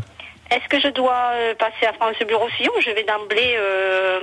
Est-ce 0.51 0.67
que 0.69 0.79
je 0.79 0.93
dois 0.93 1.31
euh, 1.33 1.55
passer 1.57 1.87
à 1.89 1.93
France 1.93 2.15
Bureau 2.27 2.47
Sillon 2.57 2.71
Je 2.85 2.91
vais 2.91 3.03
d'emblée 3.05 3.55
euh, 3.57 4.19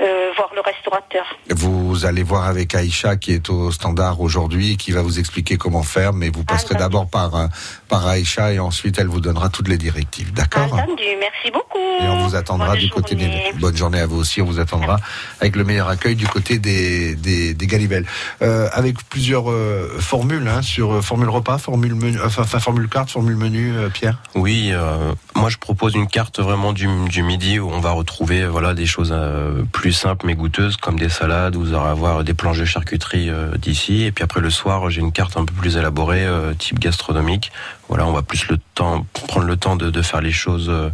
euh, 0.00 0.30
voir 0.36 0.50
le 0.54 0.60
restaurateur. 0.60 1.24
Vous 1.50 2.04
allez 2.04 2.22
voir 2.22 2.44
avec 2.44 2.74
Aïcha 2.74 3.16
qui 3.16 3.32
est 3.32 3.48
au 3.50 3.70
standard 3.70 4.20
aujourd'hui 4.20 4.72
et 4.72 4.76
qui 4.76 4.92
va 4.92 5.02
vous 5.02 5.18
expliquer 5.18 5.56
comment 5.56 5.82
faire, 5.82 6.12
mais 6.12 6.28
vous 6.28 6.44
passerez 6.44 6.74
d'abord 6.74 7.08
par, 7.08 7.34
euh, 7.34 7.46
par 7.88 8.06
Aïcha 8.06 8.52
et 8.52 8.58
ensuite 8.58 8.98
elle 8.98 9.08
vous 9.08 9.20
donnera 9.20 9.48
toutes 9.48 9.68
les 9.68 9.78
directives. 9.78 10.32
D'accord 10.32 10.72
Entendu, 10.72 11.04
merci 11.18 11.50
beaucoup. 11.50 11.78
Et 12.00 12.08
on 12.08 12.26
vous 12.26 12.34
attendra 12.34 12.72
Bonne 12.72 12.78
du 12.78 12.90
côté 12.90 13.14
des... 13.14 13.30
Bonne 13.58 13.76
journée 13.76 14.00
à 14.00 14.06
vous 14.06 14.18
aussi, 14.18 14.42
on 14.42 14.46
vous 14.46 14.60
attendra 14.60 14.98
avec 15.40 15.56
le 15.56 15.64
meilleur 15.64 15.88
accueil 15.88 16.14
du 16.14 16.26
côté 16.26 16.58
des, 16.58 17.14
des, 17.16 17.54
des 17.54 17.66
Galibelles. 17.66 18.06
Euh, 18.42 18.68
avec 18.72 18.96
plusieurs 19.08 19.50
euh, 19.50 19.96
formules, 19.98 20.46
hein, 20.46 20.62
sur 20.62 20.92
euh, 20.92 21.00
formule 21.00 21.30
repas, 21.30 21.58
formule 21.58 21.94
menu, 21.94 22.18
enfin, 22.24 22.42
enfin, 22.42 22.58
formule 22.58 22.88
carte, 22.88 23.10
formule 23.10 23.36
menu, 23.36 23.72
euh, 23.74 23.88
Pierre? 23.88 24.18
Oui, 24.34 24.70
euh, 24.72 25.12
moi 25.34 25.48
je 25.48 25.56
propose 25.56 25.94
une 25.94 26.06
carte 26.06 26.40
vraiment 26.40 26.72
du, 26.72 26.86
du 27.08 27.22
midi 27.22 27.58
où 27.58 27.70
on 27.70 27.80
va 27.80 27.92
retrouver 27.92 28.46
voilà 28.46 28.74
des 28.74 28.86
choses 28.86 29.12
euh, 29.14 29.45
plus 29.72 29.92
simples 29.92 30.26
mais 30.26 30.34
goûteuses 30.34 30.76
comme 30.76 30.98
des 30.98 31.08
salades, 31.08 31.56
vous 31.56 31.72
aurez 31.72 31.88
à 31.88 31.90
avoir 31.90 32.24
des 32.24 32.34
planches 32.34 32.58
de 32.58 32.64
charcuterie 32.64 33.30
euh, 33.30 33.56
d'ici 33.56 34.04
et 34.04 34.12
puis 34.12 34.24
après 34.24 34.40
le 34.40 34.50
soir 34.50 34.90
j'ai 34.90 35.00
une 35.00 35.12
carte 35.12 35.36
un 35.36 35.44
peu 35.44 35.54
plus 35.54 35.76
élaborée 35.76 36.24
euh, 36.26 36.54
type 36.54 36.78
gastronomique. 36.78 37.52
Voilà, 37.88 38.06
on 38.06 38.12
va 38.12 38.22
plus 38.22 38.48
le 38.48 38.58
temps 38.74 39.06
prendre 39.12 39.46
le 39.46 39.56
temps 39.56 39.76
de, 39.76 39.90
de 39.90 40.02
faire 40.02 40.20
les 40.20 40.32
choses 40.32 40.68
euh, 40.68 40.90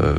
euh, 0.00 0.14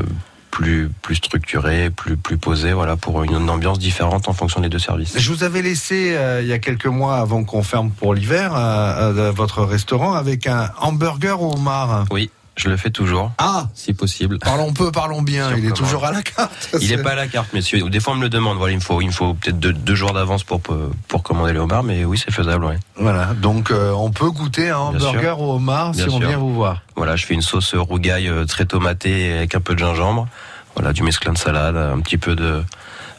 plus 0.52 0.90
plus 1.02 1.16
structurées, 1.16 1.90
plus 1.90 2.16
plus 2.16 2.38
posées, 2.38 2.72
voilà 2.72 2.96
pour 2.96 3.24
une, 3.24 3.34
une 3.34 3.50
ambiance 3.50 3.78
différente 3.78 4.30
en 4.30 4.34
fonction 4.34 4.62
des 4.62 4.70
deux 4.70 4.80
services. 4.80 5.20
Je 5.20 5.32
vous 5.34 5.44
avais 5.44 5.62
laissé 5.62 6.16
euh, 6.16 6.42
il 6.42 6.48
y 6.48 6.54
a 6.54 6.60
quelques 6.60 6.86
mois 6.86 7.18
avant 7.18 7.44
qu'on 7.44 7.62
ferme 7.62 7.92
pour 7.92 8.14
l'hiver 8.14 8.56
euh, 8.56 9.12
euh, 9.12 9.32
votre 9.32 9.64
restaurant 9.64 10.14
avec 10.14 10.48
un 10.48 10.70
hamburger 10.80 11.42
au 11.42 11.56
homard. 11.56 12.06
Oui, 12.10 12.30
je 12.56 12.70
le 12.70 12.78
fais 12.78 12.90
toujours. 12.90 13.32
Ah, 13.38 13.68
si 13.74 13.94
possible. 13.94 14.40
Parlons 14.40 14.74
peu, 14.74 14.92
parlons 14.92 15.22
bien. 15.22 15.54
Il 15.58 15.66
est 15.66 15.76
toujours 15.76 16.06
à 16.06 16.12
la 16.12 16.22
carte. 16.22 16.70
Il 16.80 16.90
n'est 16.90 17.02
pas 17.02 17.12
à 17.12 17.16
la 17.16 17.28
carte, 17.28 17.54
messieurs. 17.54 17.90
Des 17.90 18.00
fois, 18.00 18.14
on 18.14 18.18
me 18.18 18.24
le 18.24 18.30
demande. 18.30 18.58
Voilà, 18.58 18.74
il 18.74 18.78
me 18.78 18.82
faut, 18.82 19.02
il 19.02 19.08
me 19.08 19.12
faut 19.12 19.34
peut-être 19.34 19.60
deux, 19.60 19.74
deux 19.74 19.96
jours 19.96 20.14
d'avance 20.14 20.44
pour, 20.44 20.62
pour 21.08 21.24
commander 21.24 21.54
les 21.54 21.60
homards, 21.60 21.84
mais 21.84 22.06
oui, 22.06 22.22
c'est 22.24 22.32
faisable, 22.34 22.66
ouais. 22.66 22.78
Voilà, 22.98 23.34
donc 23.34 23.72
euh, 23.72 23.92
on 23.92 24.12
peut 24.12 24.30
goûter 24.32 24.70
un 24.70 24.92
Bien 24.92 25.08
hamburger 25.08 25.36
sûr. 25.36 25.42
au 25.42 25.56
homard 25.56 25.92
Bien 25.92 26.04
si 26.08 26.10
on 26.10 26.20
vient 26.20 26.38
vous 26.38 26.54
voir. 26.54 26.82
Voilà, 26.96 27.16
je 27.16 27.26
fais 27.26 27.34
une 27.34 27.42
sauce 27.42 27.76
rougaille 27.76 28.28
euh, 28.28 28.46
très 28.46 28.66
tomatée 28.66 29.34
avec 29.34 29.56
un 29.56 29.60
peu 29.62 29.74
de 29.74 29.80
gingembre. 29.80 30.28
Voilà, 30.76 30.94
du 30.94 31.04
mesclun 31.04 31.34
de 31.34 31.38
salade, 31.38 31.78
un 31.78 32.00
petit 32.02 32.18
peu 32.18 32.36
de, 32.36 32.64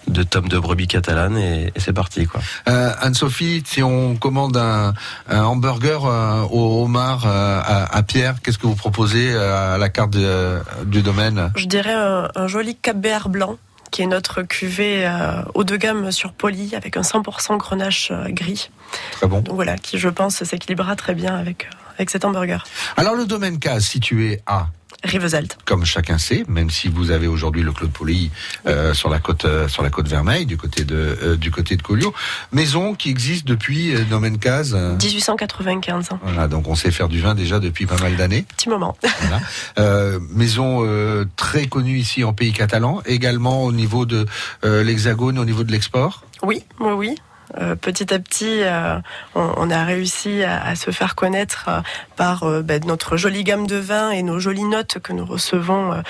de 0.08 0.22
tome 0.22 0.48
de 0.48 0.58
brebis 0.58 0.86
catalane 0.86 1.36
et, 1.36 1.72
et 1.74 1.80
c'est 1.80 1.92
parti, 1.92 2.26
quoi. 2.26 2.40
Euh, 2.68 2.92
Anne-Sophie, 3.00 3.62
si 3.66 3.82
on 3.82 4.16
commande 4.16 4.56
un, 4.56 4.94
un 5.28 5.42
hamburger 5.44 6.04
euh, 6.04 6.42
au 6.50 6.84
homard 6.84 7.24
euh, 7.26 7.60
à, 7.64 7.96
à 7.96 8.02
Pierre, 8.02 8.36
qu'est-ce 8.42 8.58
que 8.58 8.66
vous 8.66 8.76
proposez 8.76 9.32
euh, 9.32 9.74
à 9.74 9.78
la 9.78 9.88
carte 9.88 10.10
de- 10.10 10.60
du 10.84 11.02
domaine? 11.02 11.50
Je 11.56 11.66
dirais 11.66 11.92
un, 11.94 12.28
un 12.34 12.46
joli 12.46 12.76
Cap 12.76 12.96
Béar 12.96 13.28
blanc 13.28 13.56
qui 13.90 14.02
est 14.02 14.06
notre 14.06 14.42
cuvée 14.42 15.06
euh, 15.06 15.42
haut 15.54 15.64
de 15.64 15.76
gamme 15.76 16.10
sur 16.12 16.32
Poli 16.32 16.74
avec 16.74 16.96
un 16.96 17.02
100% 17.02 17.56
grenache 17.56 18.10
euh, 18.10 18.26
gris. 18.28 18.70
Très 19.12 19.26
bon. 19.26 19.40
Donc 19.40 19.54
voilà, 19.54 19.76
qui 19.76 19.98
je 19.98 20.08
pense 20.08 20.42
s'équilibrera 20.42 20.96
très 20.96 21.14
bien 21.14 21.34
avec, 21.36 21.64
euh, 21.64 21.76
avec 21.96 22.10
cet 22.10 22.24
hamburger. 22.24 22.64
Alors 22.96 23.14
le 23.14 23.24
domaine 23.26 23.58
K 23.60 23.80
situé 23.80 24.40
à 24.46 24.66
Rivesalt. 25.04 25.56
comme 25.64 25.84
chacun 25.84 26.18
sait, 26.18 26.44
même 26.48 26.70
si 26.70 26.88
vous 26.88 27.10
avez 27.10 27.26
aujourd'hui 27.26 27.62
le 27.62 27.72
Claude 27.72 27.92
Poli 27.92 28.30
euh, 28.66 28.94
sur 28.94 29.08
la 29.08 29.18
côte 29.18 29.44
euh, 29.44 29.68
sur 29.68 29.82
la 29.82 29.90
côte 29.90 30.08
Vermeille 30.08 30.46
du 30.46 30.56
côté 30.56 30.84
de 30.84 30.96
euh, 31.22 31.36
du 31.36 31.50
côté 31.50 31.76
de 31.76 31.82
Collioure, 31.82 32.12
maison 32.52 32.94
qui 32.94 33.10
existe 33.10 33.46
depuis 33.46 33.94
euh, 33.94 34.04
Domaine 34.08 34.38
Case. 34.38 34.74
euh, 34.74 34.96
1895. 34.96 36.08
hein. 36.12 36.18
voilà, 36.22 36.48
donc 36.48 36.68
on 36.68 36.74
sait 36.74 36.90
faire 36.90 37.08
du 37.08 37.20
vin 37.20 37.34
déjà 37.34 37.58
depuis 37.60 37.86
pas 37.86 37.98
mal 37.98 38.16
d'années. 38.16 38.44
Petit 38.56 38.68
moment. 38.68 38.96
Voilà. 39.20 39.40
Euh, 39.78 40.20
maison 40.30 40.84
euh, 40.84 41.24
très 41.36 41.66
connue 41.66 41.98
ici 41.98 42.22
en 42.24 42.32
pays 42.32 42.52
catalan, 42.52 43.00
également 43.06 43.64
au 43.64 43.72
niveau 43.72 44.06
de 44.06 44.26
euh, 44.64 44.82
l'Hexagone, 44.84 45.38
au 45.38 45.44
niveau 45.44 45.64
de 45.64 45.72
l'export. 45.72 46.22
Oui, 46.42 46.62
oui, 46.80 46.92
oui. 46.92 47.14
Euh, 47.58 47.76
petit 47.76 48.12
à 48.12 48.18
petit, 48.18 48.62
euh, 48.62 48.98
on, 49.34 49.70
a 49.70 49.84
réussi 49.84 50.42
à, 50.42 50.74
se 50.74 50.90
faire 50.90 51.14
connaître 51.14 51.66
euh, 51.68 51.80
par 52.16 52.44
ben, 52.62 52.84
notre 52.86 53.16
jolie 53.16 53.44
gamme 53.44 53.66
de 53.66 53.76
vins 53.76 54.10
et 54.10 54.22
nos 54.22 54.38
jolies 54.38 54.64
notes 54.64 54.98
que 55.00 55.12
nous 55.12 55.24
recevons 55.24 56.02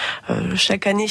chaque 0.54 0.86
année 0.86 1.08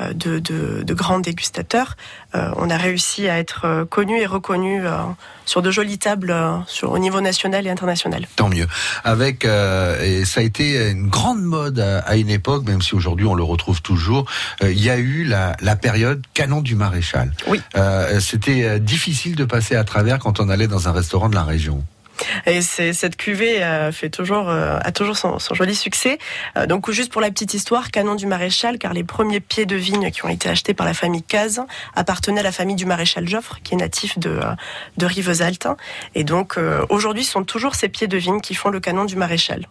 de 0.00 0.94
grands 0.94 1.20
dégustateurs. 1.20 1.96
Euh, 2.34 2.50
on 2.56 2.70
a 2.70 2.76
réussi 2.76 3.28
à 3.28 3.38
être 3.38 3.66
euh, 3.66 3.84
connus 3.84 4.18
et 4.20 4.26
reconnus 4.26 4.82
euh, 4.84 5.02
sur 5.44 5.60
de 5.60 5.70
jolies 5.70 5.98
tables 5.98 6.34
sur, 6.66 6.92
au 6.92 6.98
niveau 6.98 7.20
national 7.20 7.66
et 7.66 7.70
international. 7.70 8.26
Tant 8.36 8.48
mieux. 8.48 8.66
Avec 9.04 9.44
et 9.44 10.24
ça 10.24 10.40
a 10.40 10.42
été 10.42 10.90
une 10.90 11.08
grande 11.08 11.42
mode 11.42 11.80
à, 11.80 11.98
à 12.00 12.16
une 12.16 12.30
époque, 12.30 12.64
même 12.64 12.80
si 12.80 12.94
aujourd'hui 12.94 13.26
on 13.26 13.34
le 13.34 13.42
retrouve 13.42 13.82
toujours. 13.82 14.24
Il 14.62 14.82
y 14.82 14.88
a 14.88 14.96
eu 14.96 15.24
la, 15.24 15.56
la 15.60 15.76
période 15.76 16.22
canon 16.32 16.60
du 16.60 16.76
maréchal. 16.76 17.32
Oui. 17.48 17.60
C'était 18.20 18.78
difficile 18.78 19.34
de 19.34 19.44
passer 19.44 19.74
à 19.74 19.84
travers 19.84 20.18
quand 20.18 20.40
on 20.40 20.48
allait 20.48 20.68
dans 20.68 20.88
un 20.88 20.92
restaurant 20.92 21.28
de 21.28 21.34
la 21.34 21.44
région. 21.44 21.82
Et 22.46 22.62
cette 22.62 23.16
cuvée 23.16 23.62
euh, 23.62 23.92
fait 23.92 24.10
toujours, 24.10 24.48
euh, 24.48 24.78
a 24.82 24.92
toujours 24.92 25.16
son, 25.16 25.38
son 25.38 25.54
joli 25.54 25.74
succès. 25.74 26.18
Euh, 26.56 26.66
donc 26.66 26.90
juste 26.90 27.12
pour 27.12 27.20
la 27.20 27.30
petite 27.30 27.54
histoire, 27.54 27.90
canon 27.90 28.14
du 28.14 28.26
maréchal, 28.26 28.78
car 28.78 28.92
les 28.92 29.04
premiers 29.04 29.40
pieds 29.40 29.66
de 29.66 29.76
vigne 29.76 30.10
qui 30.10 30.24
ont 30.24 30.28
été 30.28 30.48
achetés 30.48 30.74
par 30.74 30.86
la 30.86 30.94
famille 30.94 31.22
Caz 31.22 31.60
appartenaient 31.94 32.40
à 32.40 32.44
la 32.44 32.52
famille 32.52 32.76
du 32.76 32.86
maréchal 32.86 33.28
Joffre, 33.28 33.58
qui 33.62 33.74
est 33.74 33.78
natif 33.78 34.18
de, 34.18 34.40
de 34.96 35.06
Rivesaltes. 35.06 35.68
Et 36.14 36.24
donc 36.24 36.58
euh, 36.58 36.84
aujourd'hui, 36.88 37.24
ce 37.24 37.32
sont 37.32 37.44
toujours 37.44 37.74
ces 37.74 37.88
pieds 37.88 38.08
de 38.08 38.16
vigne 38.16 38.40
qui 38.40 38.54
font 38.54 38.70
le 38.70 38.80
canon 38.80 39.04
du 39.04 39.16
maréchal. 39.16 39.66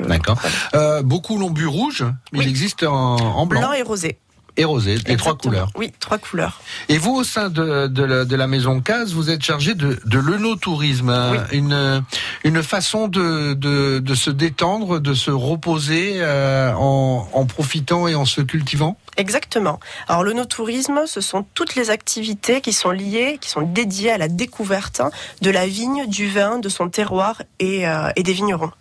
D'accord. 0.00 0.38
Euh, 0.74 1.02
beaucoup 1.02 1.38
l'ont 1.38 1.50
bu 1.50 1.66
rouge, 1.66 2.04
mais 2.32 2.40
il 2.40 2.48
existe 2.48 2.82
en, 2.82 3.16
en 3.16 3.46
blanc, 3.46 3.60
Blanc 3.60 3.72
et 3.72 3.82
rosé. 3.82 4.18
Et 4.56 4.64
rosé, 4.64 4.96
les 5.06 5.16
trois 5.16 5.36
couleurs. 5.36 5.70
Oui, 5.76 5.92
trois 6.00 6.18
couleurs. 6.18 6.60
Et 6.88 6.98
vous, 6.98 7.14
au 7.14 7.24
sein 7.24 7.50
de, 7.50 7.86
de, 7.86 8.02
la, 8.04 8.24
de 8.24 8.36
la 8.36 8.46
maison 8.46 8.80
Case, 8.80 9.12
vous 9.12 9.30
êtes 9.30 9.42
chargé 9.42 9.74
de, 9.74 9.98
de 10.04 10.18
l'œnotourisme, 10.18 11.10
hein, 11.10 11.44
une, 11.52 12.02
une 12.44 12.62
façon 12.62 13.08
de, 13.08 13.54
de, 13.54 13.98
de 13.98 14.14
se 14.14 14.30
détendre, 14.30 15.00
de 15.00 15.14
se 15.14 15.30
reposer 15.30 16.14
euh, 16.16 16.72
en, 16.74 17.28
en 17.32 17.46
profitant 17.46 18.08
et 18.08 18.14
en 18.14 18.24
se 18.24 18.40
cultivant? 18.40 18.96
Exactement. 19.16 19.80
Alors 20.08 20.24
le 20.24 20.32
no-tourisme, 20.32 21.02
ce 21.06 21.20
sont 21.20 21.44
toutes 21.54 21.74
les 21.74 21.90
activités 21.90 22.60
qui 22.60 22.72
sont 22.72 22.90
liées, 22.90 23.38
qui 23.40 23.48
sont 23.48 23.62
dédiées 23.62 24.10
à 24.10 24.18
la 24.18 24.28
découverte 24.28 25.00
de 25.40 25.50
la 25.50 25.66
vigne, 25.66 26.06
du 26.06 26.28
vin, 26.28 26.58
de 26.58 26.68
son 26.68 26.88
terroir 26.88 27.42
et, 27.58 27.88
euh, 27.88 28.10
et 28.16 28.22
des 28.22 28.32
vignerons. 28.32 28.72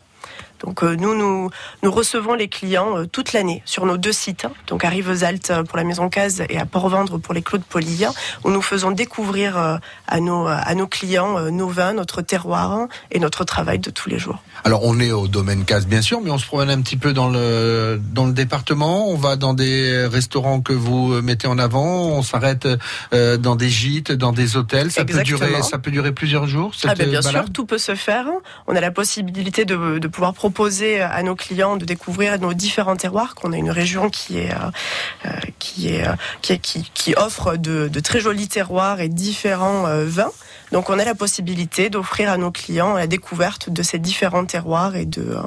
Donc 0.60 0.84
euh, 0.84 0.96
nous, 0.96 1.16
nous, 1.16 1.50
nous 1.84 1.92
recevons 1.92 2.34
les 2.34 2.48
clients 2.48 2.98
euh, 2.98 3.06
toute 3.06 3.34
l'année 3.34 3.62
sur 3.66 3.86
nos 3.86 3.98
deux 3.98 4.12
sites, 4.12 4.46
hein. 4.46 4.52
donc 4.68 4.86
à 4.86 4.90
Rivesaltes 4.90 5.52
euh, 5.52 5.64
pour 5.64 5.78
la 5.78 5.84
Maison 5.84 6.10
Case 6.10 6.44
et 6.50 6.58
à 6.58 6.66
Port-Vendre 6.66 7.18
pour 7.18 7.34
les 7.34 7.42
Clos 7.42 7.58
de 7.58 7.64
Poly, 7.64 8.06
où 8.44 8.50
nous 8.50 8.62
faisons 8.62 8.92
découvrir 8.92 9.80
à 10.08 10.20
nos, 10.20 10.48
à 10.48 10.76
nos 10.76 10.88
clients 10.88 11.40
nos 11.52 11.68
vins, 11.68 11.94
notre 11.94 12.22
terroir 12.22 12.72
hein, 12.72 12.90
et 13.12 13.20
notre 13.20 13.44
travail 13.44 13.80
de 13.80 13.90
tous 13.90 14.10
les 14.10 14.20
jours. 14.20 14.42
Alors 14.66 14.82
on 14.84 15.00
est 15.00 15.12
au 15.12 15.28
domaine 15.28 15.64
Case 15.64 15.86
bien 15.86 16.02
sûr, 16.02 16.22
mais 16.22 16.32
on 16.32 16.40
se 16.40 16.46
promène 16.48 16.72
un 16.72 16.82
petit 16.82 16.98
peu 16.98 17.14
dans 17.14 17.30
le 17.30 18.02
dans 18.14 18.26
le 18.26 18.34
département. 18.34 19.08
On 19.10 19.16
va 19.16 19.36
dans 19.36 19.54
des 19.54 20.08
restaurants 20.08 20.60
que 20.60 20.74
vous 20.74 21.22
mettez 21.22 21.46
en 21.48 21.60
avant. 21.60 22.08
On 22.08 22.24
s'arrête 22.24 22.68
euh, 23.14 23.38
dans 23.38 23.56
des 23.56 23.70
gîtes, 23.70 24.12
dans 24.12 24.32
des 24.32 24.58
hôtels. 24.58 24.92
Ça 24.92 25.06
peut 25.06 25.22
durer, 25.22 25.62
ça 25.62 25.78
peut 25.78 25.92
durer 25.92 26.12
plusieurs 26.14 26.48
jours. 26.48 26.74
Cette 26.74 26.90
Ah 26.90 26.96
ben 26.96 27.08
bien 27.08 27.22
balade 27.22 27.44
sûr, 27.44 27.54
tout 27.54 27.68
peut 27.68 27.78
se 27.78 27.94
faire. 27.94 28.26
On 28.66 28.76
a 28.76 28.82
la 28.82 28.90
possibilité 28.90 29.66
de, 29.66 30.00
de 30.00 30.08
pouvoir 30.08 30.34
proposer 30.34 31.00
à 31.00 31.22
nos 31.22 31.36
clients 31.36 31.78
de 31.78 31.86
découvrir 31.86 32.40
nos 32.40 32.56
différents 32.56 32.96
terroirs. 32.96 33.36
Qu'on 33.36 33.54
a 33.54 33.58
une 33.58 33.70
région 33.70 34.10
qui 34.10 34.40
est 34.40 34.52
euh, 34.52 35.28
euh, 35.28 35.30
qui 35.60 35.90
est 35.90 36.08
euh, 36.08 36.14
qui, 36.42 36.58
qui, 36.58 36.90
qui 36.92 37.14
offre 37.18 37.56
de, 37.56 37.88
de 37.88 38.00
très 38.00 38.20
jolis 38.20 38.48
terroirs 38.48 39.00
et 39.00 39.10
différents 39.10 39.86
euh, 39.86 40.06
vins. 40.08 40.32
Donc 40.72 40.90
on 40.90 41.00
a 41.00 41.06
la 41.06 41.16
possibilité 41.16 41.90
d'offrir 41.90 42.30
à 42.30 42.38
nos 42.38 42.52
clients 42.52 42.94
la 42.94 43.08
découverte 43.08 43.70
de 43.70 43.84
ces 43.84 44.00
différents 44.00 44.46
terroirs 44.46 44.96
et 44.96 45.06
de 45.06 45.22
euh, 45.22 45.42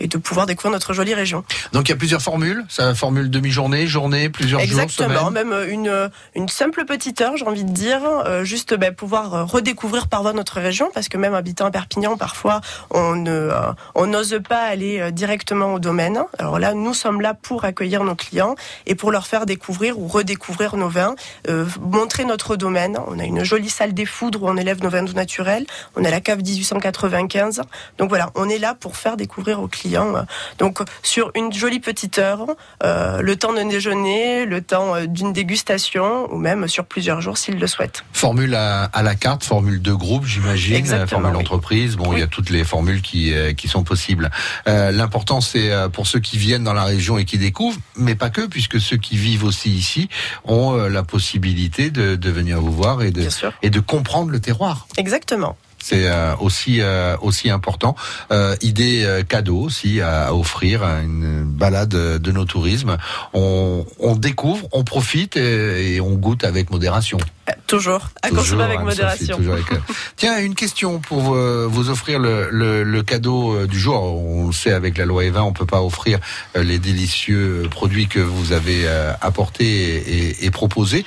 et 0.00 0.08
de 0.08 0.18
pouvoir 0.18 0.46
découvrir 0.46 0.72
notre 0.72 0.92
jolie 0.92 1.14
région. 1.14 1.44
Donc 1.72 1.88
il 1.88 1.92
y 1.92 1.94
a 1.94 1.96
plusieurs 1.96 2.22
formules. 2.22 2.64
Ça 2.68 2.94
formule 2.94 3.30
demi-journée, 3.30 3.86
journée, 3.86 4.28
plusieurs 4.28 4.60
Exactement, 4.60 5.08
jours, 5.14 5.28
semaine. 5.28 5.48
même 5.48 5.52
euh, 5.52 5.68
une, 5.70 6.10
une 6.34 6.48
simple 6.48 6.84
petite 6.84 7.20
heure, 7.20 7.36
j'ai 7.36 7.46
envie 7.46 7.64
de 7.64 7.72
dire, 7.72 8.00
euh, 8.04 8.44
juste 8.44 8.74
ben, 8.74 8.94
pouvoir 8.94 9.34
euh, 9.34 9.44
redécouvrir 9.44 10.08
par 10.08 10.22
voie 10.22 10.32
notre 10.32 10.60
région, 10.60 10.90
parce 10.94 11.08
que 11.08 11.16
même 11.18 11.34
habitant 11.34 11.66
à 11.66 11.70
Perpignan, 11.70 12.16
parfois, 12.16 12.60
on 12.90 13.16
ne, 13.16 13.30
euh, 13.30 13.72
on 13.94 14.06
n'ose 14.06 14.38
pas 14.48 14.62
aller 14.62 15.00
euh, 15.00 15.10
directement 15.10 15.74
au 15.74 15.78
domaine. 15.78 16.20
Alors 16.38 16.58
là, 16.58 16.74
nous 16.74 16.94
sommes 16.94 17.20
là 17.20 17.34
pour 17.34 17.64
accueillir 17.64 18.04
nos 18.04 18.14
clients 18.14 18.54
et 18.86 18.94
pour 18.94 19.10
leur 19.10 19.26
faire 19.26 19.46
découvrir 19.46 19.98
ou 19.98 20.08
redécouvrir 20.08 20.76
nos 20.76 20.88
vins, 20.88 21.14
euh, 21.48 21.64
montrer 21.80 22.24
notre 22.24 22.56
domaine. 22.56 22.98
On 23.08 23.18
a 23.18 23.24
une 23.24 23.44
jolie 23.44 23.70
salle 23.70 23.94
des 23.94 24.06
foudres 24.06 24.42
où 24.42 24.48
on 24.48 24.56
élève 24.56 24.82
nos 24.82 24.90
vins 24.90 25.04
tout 25.04 25.14
naturels. 25.14 25.66
On 25.96 26.04
a 26.04 26.10
la 26.10 26.20
cave 26.20 26.42
1895. 26.42 27.62
Donc 27.98 28.08
voilà, 28.08 28.30
on 28.34 28.48
est 28.48 28.58
là 28.58 28.74
pour 28.74 28.96
faire 28.96 29.16
découvrir 29.16 29.60
aux 29.60 29.68
clients. 29.68 29.91
Euh, 29.96 30.22
Donc 30.58 30.78
sur 31.02 31.30
une 31.34 31.52
jolie 31.52 31.80
petite 31.80 32.18
heure, 32.18 32.46
euh, 32.82 33.20
le 33.22 33.36
temps 33.36 33.52
d'un 33.52 33.66
déjeuner, 33.66 34.44
le 34.46 34.60
temps 34.62 34.94
euh, 34.94 35.06
d'une 35.06 35.32
dégustation, 35.32 36.32
ou 36.32 36.38
même 36.38 36.68
sur 36.68 36.84
plusieurs 36.84 37.20
jours 37.20 37.38
s'ils 37.38 37.58
le 37.58 37.66
souhaitent. 37.66 38.04
Formule 38.12 38.54
à, 38.54 38.84
à 38.84 39.02
la 39.02 39.14
carte, 39.14 39.44
formule 39.44 39.80
de 39.82 39.92
groupe, 39.92 40.24
j'imagine, 40.24 40.76
Exactement, 40.76 41.20
formule 41.22 41.36
oui. 41.36 41.40
entreprise. 41.42 41.96
Bon, 41.96 42.12
il 42.12 42.18
y 42.18 42.22
a 42.22 42.26
toutes 42.26 42.50
les 42.50 42.64
formules 42.64 43.02
qui, 43.02 43.32
euh, 43.32 43.52
qui 43.52 43.68
sont 43.68 43.84
possibles. 43.84 44.30
Euh, 44.68 44.90
L'important, 44.92 45.40
c'est 45.40 45.70
euh, 45.70 45.88
pour 45.88 46.06
ceux 46.06 46.20
qui 46.20 46.38
viennent 46.38 46.64
dans 46.64 46.72
la 46.74 46.84
région 46.84 47.18
et 47.18 47.24
qui 47.24 47.38
découvrent, 47.38 47.78
mais 47.96 48.14
pas 48.14 48.30
que, 48.30 48.46
puisque 48.46 48.80
ceux 48.80 48.96
qui 48.96 49.16
vivent 49.16 49.44
aussi 49.44 49.70
ici 49.70 50.08
ont 50.44 50.76
euh, 50.76 50.88
la 50.88 51.02
possibilité 51.02 51.90
de, 51.90 52.16
de 52.16 52.30
venir 52.30 52.60
vous 52.60 52.72
voir 52.72 53.02
de, 53.10 53.28
et 53.62 53.70
de 53.70 53.80
comprendre 53.80 54.30
le 54.30 54.40
terroir. 54.40 54.86
Exactement. 54.96 55.56
C'est 55.82 56.06
euh, 56.06 56.36
aussi 56.36 56.80
euh, 56.80 57.16
aussi 57.20 57.50
important. 57.50 57.96
Euh, 58.30 58.54
idée 58.62 59.22
cadeau 59.28 59.58
aussi 59.58 60.00
à, 60.00 60.32
offrir 60.32 60.84
à 60.84 61.00
une 61.00 61.42
balade 61.42 61.90
de 61.90 62.32
nos 62.32 62.44
tourismes. 62.44 62.96
On, 63.34 63.84
on 63.98 64.14
découvre, 64.14 64.68
on 64.70 64.84
profite 64.84 65.36
et, 65.36 65.96
et 65.96 66.00
on 66.00 66.14
goûte 66.14 66.44
avec 66.44 66.70
modération. 66.70 67.18
Euh, 67.48 67.52
Toujours, 67.66 68.10
à 68.22 68.28
Toujours, 68.28 68.44
consommer 68.44 68.64
avec 68.64 68.80
modération. 68.80 69.36
avec, 69.36 69.72
euh, 69.72 69.76
Tiens, 70.16 70.38
une 70.38 70.54
question 70.54 71.00
pour 71.00 71.34
euh, 71.34 71.66
vous 71.68 71.90
offrir 71.90 72.18
le, 72.18 72.48
le, 72.50 72.84
le 72.84 73.02
cadeau 73.02 73.54
euh, 73.56 73.66
du 73.66 73.80
jour. 73.80 74.00
On 74.00 74.52
sait 74.52 74.72
avec 74.72 74.96
la 74.98 75.06
loi 75.06 75.24
Evin, 75.24 75.42
on 75.42 75.52
peut 75.52 75.66
pas 75.66 75.82
offrir 75.82 76.18
euh, 76.56 76.62
les 76.62 76.78
délicieux 76.78 77.66
produits 77.70 78.06
que 78.06 78.20
vous 78.20 78.52
avez 78.52 78.86
apportés 79.20 79.64
et, 79.64 80.28
et, 80.28 80.44
et 80.46 80.50
proposés, 80.50 81.04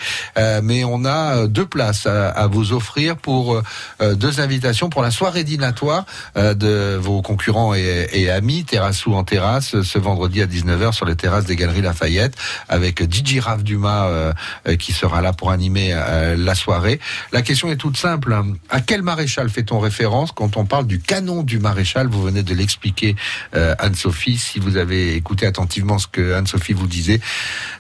mais 0.64 0.84
on 0.84 1.06
a 1.06 1.48
deux 1.48 1.66
places 1.66 2.06
à, 2.08 2.30
à 2.30 2.48
vous 2.48 2.74
offrir 2.74 3.16
pour 3.18 3.62
deux 4.02 4.40
invitations 4.40 4.90
pour 4.90 5.02
la 5.02 5.12
soirée 5.12 5.44
dînatoire 5.44 6.06
de 6.36 6.96
vos 6.96 7.22
concurrents 7.22 7.74
et, 7.76 8.08
et 8.14 8.30
amis 8.30 8.64
Terrassou 8.66 9.14
en 9.14 9.24
terrasse 9.24 9.82
ce 9.82 10.00
vendredi 10.00 10.42
à 10.42 10.48
19h 10.48 10.94
sur 10.94 11.06
les 11.06 11.16
terrasses 11.16 11.46
des 11.46 11.56
Galeries 11.56 11.82
Lafayette 11.82 12.36
avec 12.70 13.12
Gigi 13.12 13.40
Rav 13.40 13.64
Dumas 13.64 14.34
qui 14.80 14.94
sera 14.94 15.22
là 15.22 15.34
pour 15.34 15.52
animer 15.52 15.94
euh, 16.26 16.36
la 16.38 16.56
soirée. 16.56 17.00
La 17.32 17.42
question 17.42 17.70
est 17.70 17.78
toute 17.78 17.98
simple. 17.98 18.36
À 18.70 18.82
quel 18.82 19.02
maréchal 19.02 19.50
fait-on 19.50 19.80
référence 19.80 20.32
quand 20.32 20.58
on 20.58 20.66
parle 20.66 20.88
du 20.88 21.00
canon 21.00 21.44
du 21.44 21.60
maréchal? 21.60 22.08
Vous 22.08 22.22
venez 22.22 22.44
de 22.44 22.54
l'expliquer, 22.54 23.16
euh, 23.56 23.76
Anne-Sophie. 23.80 24.38
Si 24.38 24.60
vous 24.60 24.78
avez 24.78 25.16
écouté 25.16 25.46
attentivement 25.46 25.98
ce 26.00 26.08
que 26.08 26.34
Anne-Sophie 26.34 26.74
vous 26.74 26.88
disait, 26.88 27.20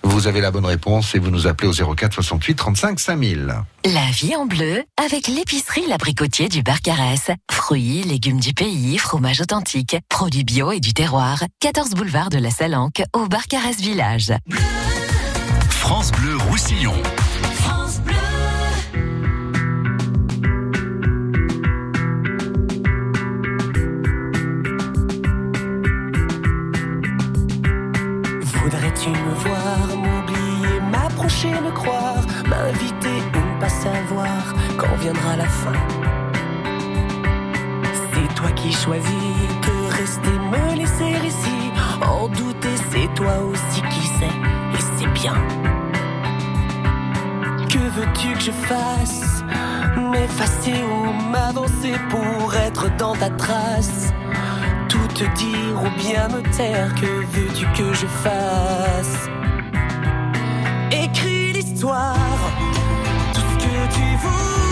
vous 0.03 0.27
avez 0.27 0.41
la 0.41 0.51
bonne 0.51 0.65
réponse 0.65 1.15
et 1.15 1.19
vous 1.19 1.31
nous 1.31 1.47
appelez 1.47 1.67
au 1.67 1.95
04 1.95 2.13
68 2.13 2.55
35 2.55 2.99
5000. 2.99 3.55
La 3.85 4.11
vie 4.11 4.35
en 4.35 4.45
bleu 4.45 4.83
avec 5.03 5.27
l'épicerie 5.27 5.85
L'Abricotier 5.87 6.49
du 6.49 6.63
Barcarès. 6.63 7.31
Fruits, 7.51 8.03
légumes 8.03 8.39
du 8.39 8.53
pays, 8.53 8.97
fromage 8.97 9.41
authentique, 9.41 9.97
produits 10.09 10.43
bio 10.43 10.71
et 10.71 10.79
du 10.79 10.93
terroir. 10.93 11.43
14 11.61 11.91
boulevard 11.91 12.29
de 12.29 12.37
la 12.37 12.51
Salanque 12.51 13.03
au 13.13 13.27
Barcarès 13.27 13.79
Village. 13.79 14.33
France 15.69 16.11
Bleu 16.11 16.35
Roussillon. 16.49 16.95
Voudrais-tu 29.05 29.23
me 29.23 29.33
voir, 29.33 29.97
m'oublier, 29.97 30.79
m'approcher, 30.91 31.49
me 31.49 31.71
croire, 31.71 32.23
m'inviter 32.47 33.21
ou 33.35 33.55
ne 33.55 33.59
pas 33.59 33.69
savoir 33.69 34.53
quand 34.77 34.95
viendra 34.99 35.35
la 35.37 35.45
fin. 35.45 35.73
C'est 37.93 38.35
toi 38.35 38.51
qui 38.51 38.71
choisis 38.71 39.05
de 39.61 39.97
rester, 39.97 40.29
me 40.29 40.75
laisser 40.75 41.27
ici, 41.27 41.71
en 42.01 42.27
douter, 42.29 42.75
c'est 42.91 43.13
toi 43.13 43.33
aussi 43.43 43.81
qui 43.81 44.07
sais, 44.07 44.25
et 44.25 44.81
c'est 44.97 45.11
bien. 45.13 45.35
Que 47.69 47.79
veux-tu 47.79 48.33
que 48.33 48.39
je 48.39 48.51
fasse? 48.51 49.43
M'effacer 49.97 50.83
ou 50.83 51.29
m'avancer 51.29 51.95
pour 52.09 52.55
être 52.55 52.95
dans 52.97 53.15
ta 53.15 53.29
trace? 53.29 54.13
Te 55.15 55.23
dire 55.37 55.81
ou 55.81 55.89
bien 55.97 56.27
me 56.27 56.41
taire, 56.57 56.93
que 56.95 57.05
veux-tu 57.05 57.65
que 57.67 57.93
je 57.93 58.05
fasse? 58.05 59.29
Écris 60.91 61.53
l'histoire, 61.53 62.17
tout 63.33 63.39
ce 63.39 63.65
que 63.65 63.93
tu 63.95 64.17
voudras 64.17 64.64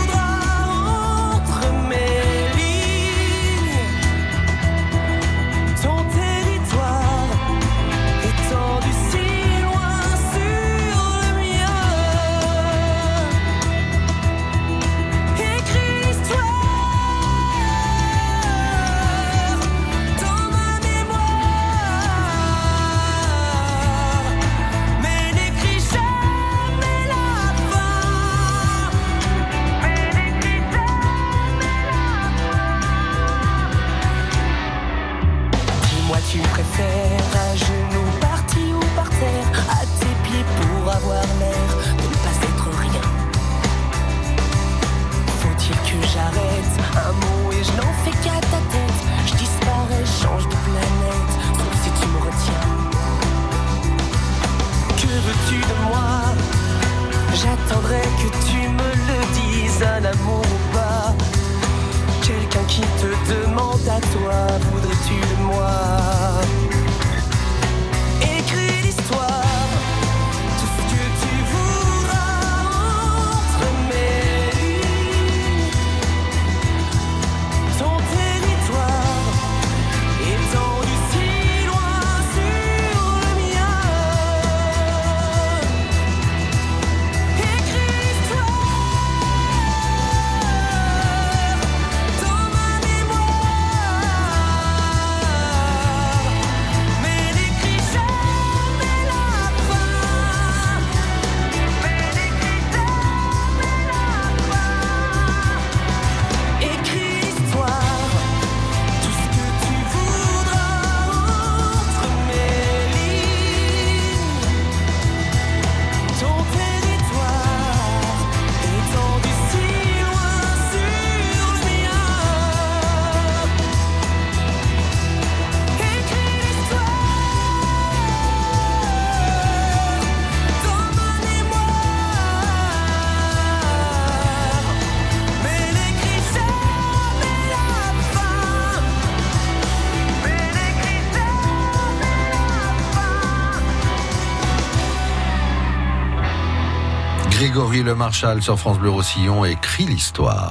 Grégory 147.84 147.86
Le 147.86 147.96
Marchal 147.96 148.41
sur 148.41 148.58
France 148.58 148.80
Bleu 148.80 148.89
Roussillon 148.89 149.46
écrit 149.46 149.86
l'histoire. 149.86 150.50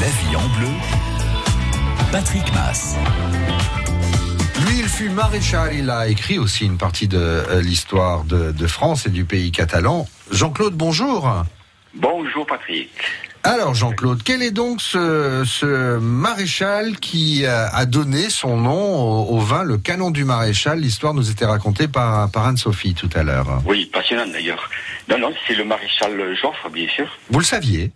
La 0.00 0.08
vie 0.08 0.36
en 0.36 0.58
bleu. 0.58 0.68
Patrick 2.12 2.52
Mass. 2.52 2.96
Lui, 4.66 4.80
il 4.80 4.88
fut 4.88 5.08
maréchal. 5.10 5.74
Il 5.74 5.90
a 5.90 6.08
écrit 6.08 6.38
aussi 6.38 6.66
une 6.66 6.78
partie 6.78 7.08
de 7.08 7.18
euh, 7.18 7.62
l'histoire 7.62 8.24
de, 8.24 8.52
de 8.52 8.66
France 8.66 9.06
et 9.06 9.10
du 9.10 9.24
pays 9.24 9.52
catalan. 9.52 10.06
Jean-Claude, 10.30 10.74
bonjour. 10.74 11.44
Bonjour 11.94 12.46
Patrick. 12.46 12.90
Alors 13.42 13.74
Jean-Claude, 13.74 14.22
quel 14.22 14.42
est 14.42 14.50
donc 14.50 14.82
ce, 14.82 15.44
ce 15.46 15.96
maréchal 15.98 16.96
qui 16.98 17.46
a 17.46 17.86
donné 17.86 18.28
son 18.28 18.58
nom 18.58 19.00
au, 19.00 19.36
au 19.36 19.38
vin, 19.38 19.62
le 19.62 19.78
canon 19.78 20.10
du 20.10 20.24
maréchal? 20.24 20.78
L'histoire 20.80 21.14
nous 21.14 21.30
était 21.30 21.46
racontée 21.46 21.88
par, 21.88 22.30
par 22.30 22.46
Anne-Sophie 22.46 22.92
tout 22.94 23.08
à 23.14 23.22
l'heure. 23.22 23.62
Oui, 23.64 23.86
passionnant 23.92 24.26
d'ailleurs. 24.30 24.68
Non, 25.08 25.18
non, 25.18 25.32
c'est 25.46 25.54
le 25.54 25.64
maréchal 25.64 26.12
Joffre, 26.40 26.68
bien 26.70 26.86
sûr. 26.94 27.06
Vous 27.30 27.38
le 27.38 27.44
saviez? 27.46 27.90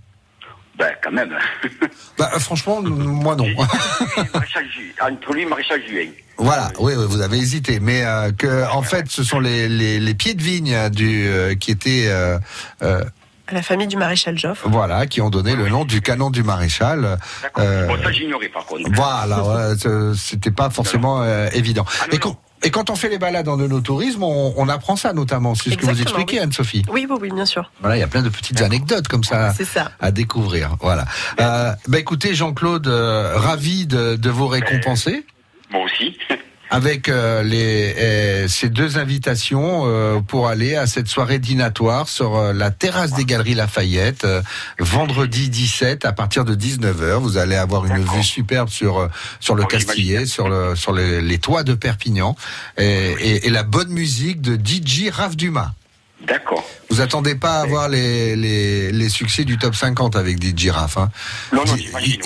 Ben, 0.79 0.93
quand 1.03 1.13
même. 1.13 1.37
bah, 2.19 2.31
Franchement, 2.41 2.81
moi 2.83 3.37
non. 3.37 3.45
maréchal 4.35 4.65
Ju- 4.75 4.95
Entre 5.03 5.33
lui 5.35 5.43
et 5.43 5.47
maréchal 5.47 5.83
Juin. 5.87 6.09
Voilà, 6.39 6.73
oui, 6.81 6.95
oui, 6.97 7.05
vous 7.07 7.21
avez 7.21 7.37
hésité, 7.39 7.79
mais 7.81 8.03
euh, 8.05 8.33
que 8.33 8.67
en 8.73 8.83
fait, 8.83 9.09
ce 9.09 9.23
sont 9.23 9.39
les, 9.41 9.69
les, 9.69 10.01
les 10.01 10.15
pieds 10.15 10.35
de 10.35 10.43
vigne 10.43 10.89
du 10.89 11.29
euh, 11.29 11.55
qui 11.55 11.71
étaient 11.71 12.07
euh, 12.09 12.39
euh, 12.83 13.05
À 13.47 13.53
la 13.55 13.63
famille 13.63 13.87
du 13.87 13.97
maréchal 13.97 14.39
Joffre. 14.39 14.69
voilà, 14.71 15.07
qui 15.07 15.21
ont 15.21 15.29
donné 15.29 15.55
le 15.55 15.69
nom 15.69 15.85
du 15.85 16.01
canon 16.01 16.31
du 16.31 16.43
maréchal. 16.43 17.19
Euh, 17.59 17.87
Bon, 17.87 17.97
ça 18.03 18.11
j'ignorais 18.11 18.49
par 18.49 18.65
contre. 18.65 18.89
voilà, 18.95 19.75
c'était 20.17 20.51
pas 20.51 20.71
forcément 20.71 21.21
euh, 21.23 21.49
évident. 21.53 21.85
Ah, 22.01 22.07
Et 22.13 22.19
quand, 22.19 22.41
et 22.63 22.71
quand 22.71 22.89
on 22.89 22.95
fait 22.97 23.11
les 23.11 23.19
balades 23.19 23.47
en 23.49 23.59
tourisme, 23.83 24.23
on, 24.23 24.55
on 24.57 24.69
apprend 24.71 24.97
ça 24.97 25.13
notamment. 25.13 25.55
C'est 25.55 25.71
ce 25.73 25.77
que 25.77 25.85
vous 25.85 26.01
expliquez, 26.01 26.37
oui. 26.39 26.43
Anne-Sophie. 26.43 26.83
Oui, 26.91 27.07
oui, 27.11 27.19
oui, 27.21 27.31
bien 27.35 27.45
sûr. 27.45 27.71
Voilà, 27.81 27.99
il 27.99 28.01
y 28.01 28.03
a 28.03 28.07
plein 28.07 28.23
de 28.23 28.31
petites 28.31 28.63
anecdotes 28.63 29.09
comme 29.09 29.25
ça, 29.25 29.53
C'est 29.53 29.67
ça. 29.67 29.91
à 30.01 30.11
découvrir. 30.11 30.77
Voilà. 30.81 31.05
Euh, 31.39 31.73
bah 31.87 31.99
écoutez, 31.99 32.35
Jean-Claude, 32.35 32.87
euh, 32.87 33.35
ravi 33.37 33.87
de, 33.87 34.17
de 34.17 34.31
vous 34.31 34.47
récompenser. 34.49 35.27
Moi 35.71 35.83
aussi. 35.85 36.17
Avec 36.75 37.09
euh, 37.09 37.43
les, 37.43 37.95
euh, 37.99 38.49
ces 38.49 38.69
deux 38.69 38.99
invitations 38.99 39.83
euh, 39.87 40.21
pour 40.21 40.49
aller 40.49 40.75
à 40.75 40.87
cette 40.87 41.07
soirée 41.09 41.39
dînatoire 41.39 42.09
sur 42.09 42.53
la 42.53 42.71
terrasse 42.71 43.13
des 43.13 43.25
Galeries 43.25 43.55
Lafayette, 43.55 44.25
euh, 44.25 44.43
vendredi 44.81 45.49
17 45.51 46.05
à 46.05 46.13
partir 46.13 46.45
de 46.45 46.55
19h. 46.55 47.21
Vous 47.21 47.37
allez 47.37 47.57
avoir 47.57 47.87
une 47.87 48.03
vue 48.05 48.23
superbe 48.25 48.69
sur 48.69 49.09
sur 49.41 49.55
le 49.55 49.63
Castillet, 49.65 50.27
sur 50.27 50.49
le 50.49 50.75
sur 50.75 50.93
les, 50.93 51.21
les 51.21 51.39
toits 51.39 51.63
de 51.63 51.75
Perpignan 51.75 52.35
et, 52.77 52.85
et- 53.21 53.47
et 53.47 53.51
la 53.51 53.63
bonne 53.63 53.91
musique 53.91 54.41
de 54.41 54.57
DJ 54.57 55.11
Raph 55.13 55.37
Dumas. 55.37 55.73
D'accord. 56.27 56.65
Vous 56.91 57.01
attendez 57.01 57.35
pas 57.35 57.61
à 57.61 57.67
voir 57.67 57.89
les, 57.89 58.37
les, 58.37 58.93
les 58.93 59.09
succès 59.09 59.45
du 59.45 59.59
top 59.59 59.75
50 59.75 60.17
avec 60.17 60.43
DJ 60.43 60.69
Raph. 60.69 60.97
Hein. 60.99 61.11
Non, 61.53 61.65
non, 61.67 61.75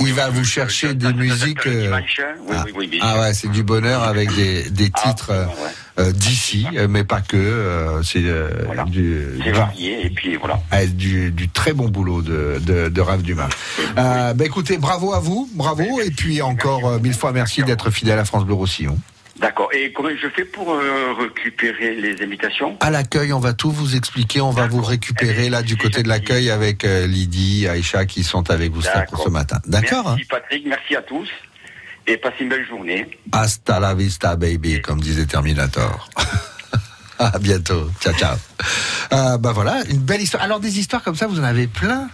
il, 0.01 0.13
va 0.15 0.29
vous 0.31 0.45
chercher 0.45 0.95
des 0.95 1.13
musiques. 1.13 1.67
euh, 1.67 1.99
ah, 2.53 2.65
ah 3.01 3.21
ouais, 3.21 3.35
c'est 3.35 3.51
du 3.51 3.63
bonheur 3.63 4.03
avec 4.03 4.35
des, 4.35 4.69
des 4.71 4.91
Ah, 4.95 5.09
titres 5.09 5.33
euh, 5.99 6.13
d'ici, 6.13 6.67
euh, 6.77 6.87
mais 6.89 7.03
pas 7.05 7.21
que. 7.21 7.37
euh, 7.37 8.03
c'est 8.03 8.21
du, 8.87 9.51
varié 9.53 10.07
et 10.07 10.11
puis 10.11 10.37
voilà. 10.37 10.61
ah, 10.71 10.87
du, 10.87 11.31
du 11.31 11.49
très 11.49 11.73
bon 11.73 11.89
boulot 11.89 12.23
de, 12.23 12.61
de, 12.61 12.89
de 12.89 13.01
Raph 13.01 13.23
Dumas. 13.23 13.49
Bah, 13.97 14.33
écoutez, 14.45 14.79
bravo 14.79 15.13
à 15.15 15.19
vous, 15.21 15.49
bravo, 15.55 16.01
et 16.01 16.11
puis 16.11 16.43
encore 16.43 17.01
mille 17.01 17.15
fois 17.15 17.33
merci 17.33 17.63
d'être 17.63 17.91
fidèle 17.91 18.19
à 18.19 18.25
France 18.25 18.45
Bleu 18.45 18.55
Roussillon. 18.55 18.99
D'accord. 19.38 19.68
Et 19.72 19.92
comment 19.92 20.09
je 20.20 20.29
fais 20.29 20.44
pour 20.44 20.72
euh, 20.72 21.12
récupérer 21.18 21.94
les 21.94 22.21
invitations? 22.23 22.77
À 22.81 22.90
l'accueil, 22.90 23.33
on 23.33 23.38
va 23.38 23.52
tout 23.52 23.71
vous 23.71 23.94
expliquer. 23.96 24.40
On 24.40 24.50
va 24.50 24.67
vous 24.67 24.83
récupérer 24.83 25.48
là 25.48 25.63
du 25.63 25.77
côté 25.77 26.02
de 26.02 26.08
l'accueil 26.08 26.50
avec 26.50 26.85
euh, 26.85 27.06
Lydie, 27.06 27.69
Aïcha 27.69 28.04
qui 28.06 28.25
sont 28.25 28.50
avec 28.50 28.73
vous 28.73 28.83
ce- 28.83 28.88
ce 29.25 29.29
matin. 29.29 29.58
D'accord 29.67 30.08
hein? 30.08 30.15
Merci 30.17 30.25
Patrick, 30.29 30.67
merci 30.67 30.96
à 30.96 31.02
tous. 31.02 31.29
Et 32.06 32.17
passez 32.17 32.37
une 32.40 32.48
belle 32.48 32.67
journée. 32.67 33.06
Hasta 33.33 33.79
la 33.81 33.94
vista, 33.94 34.35
baby, 34.35 34.81
comme 34.81 35.00
disait 35.00 35.27
Terminator. 35.27 36.08
à 37.19 37.38
bientôt. 37.38 37.90
Ciao, 38.00 38.15
ciao. 38.15 38.37
Euh, 39.13 39.37
bah 39.38 39.52
voilà, 39.52 39.83
une 39.90 39.98
belle 39.98 40.23
histoire. 40.23 40.42
Alors 40.42 40.58
des 40.60 40.79
histoires 40.79 41.02
comme 41.02 41.17
ça, 41.17 41.27
vous 41.27 41.38
en 41.38 41.44
avez 41.44 41.67
plein. 41.67 42.08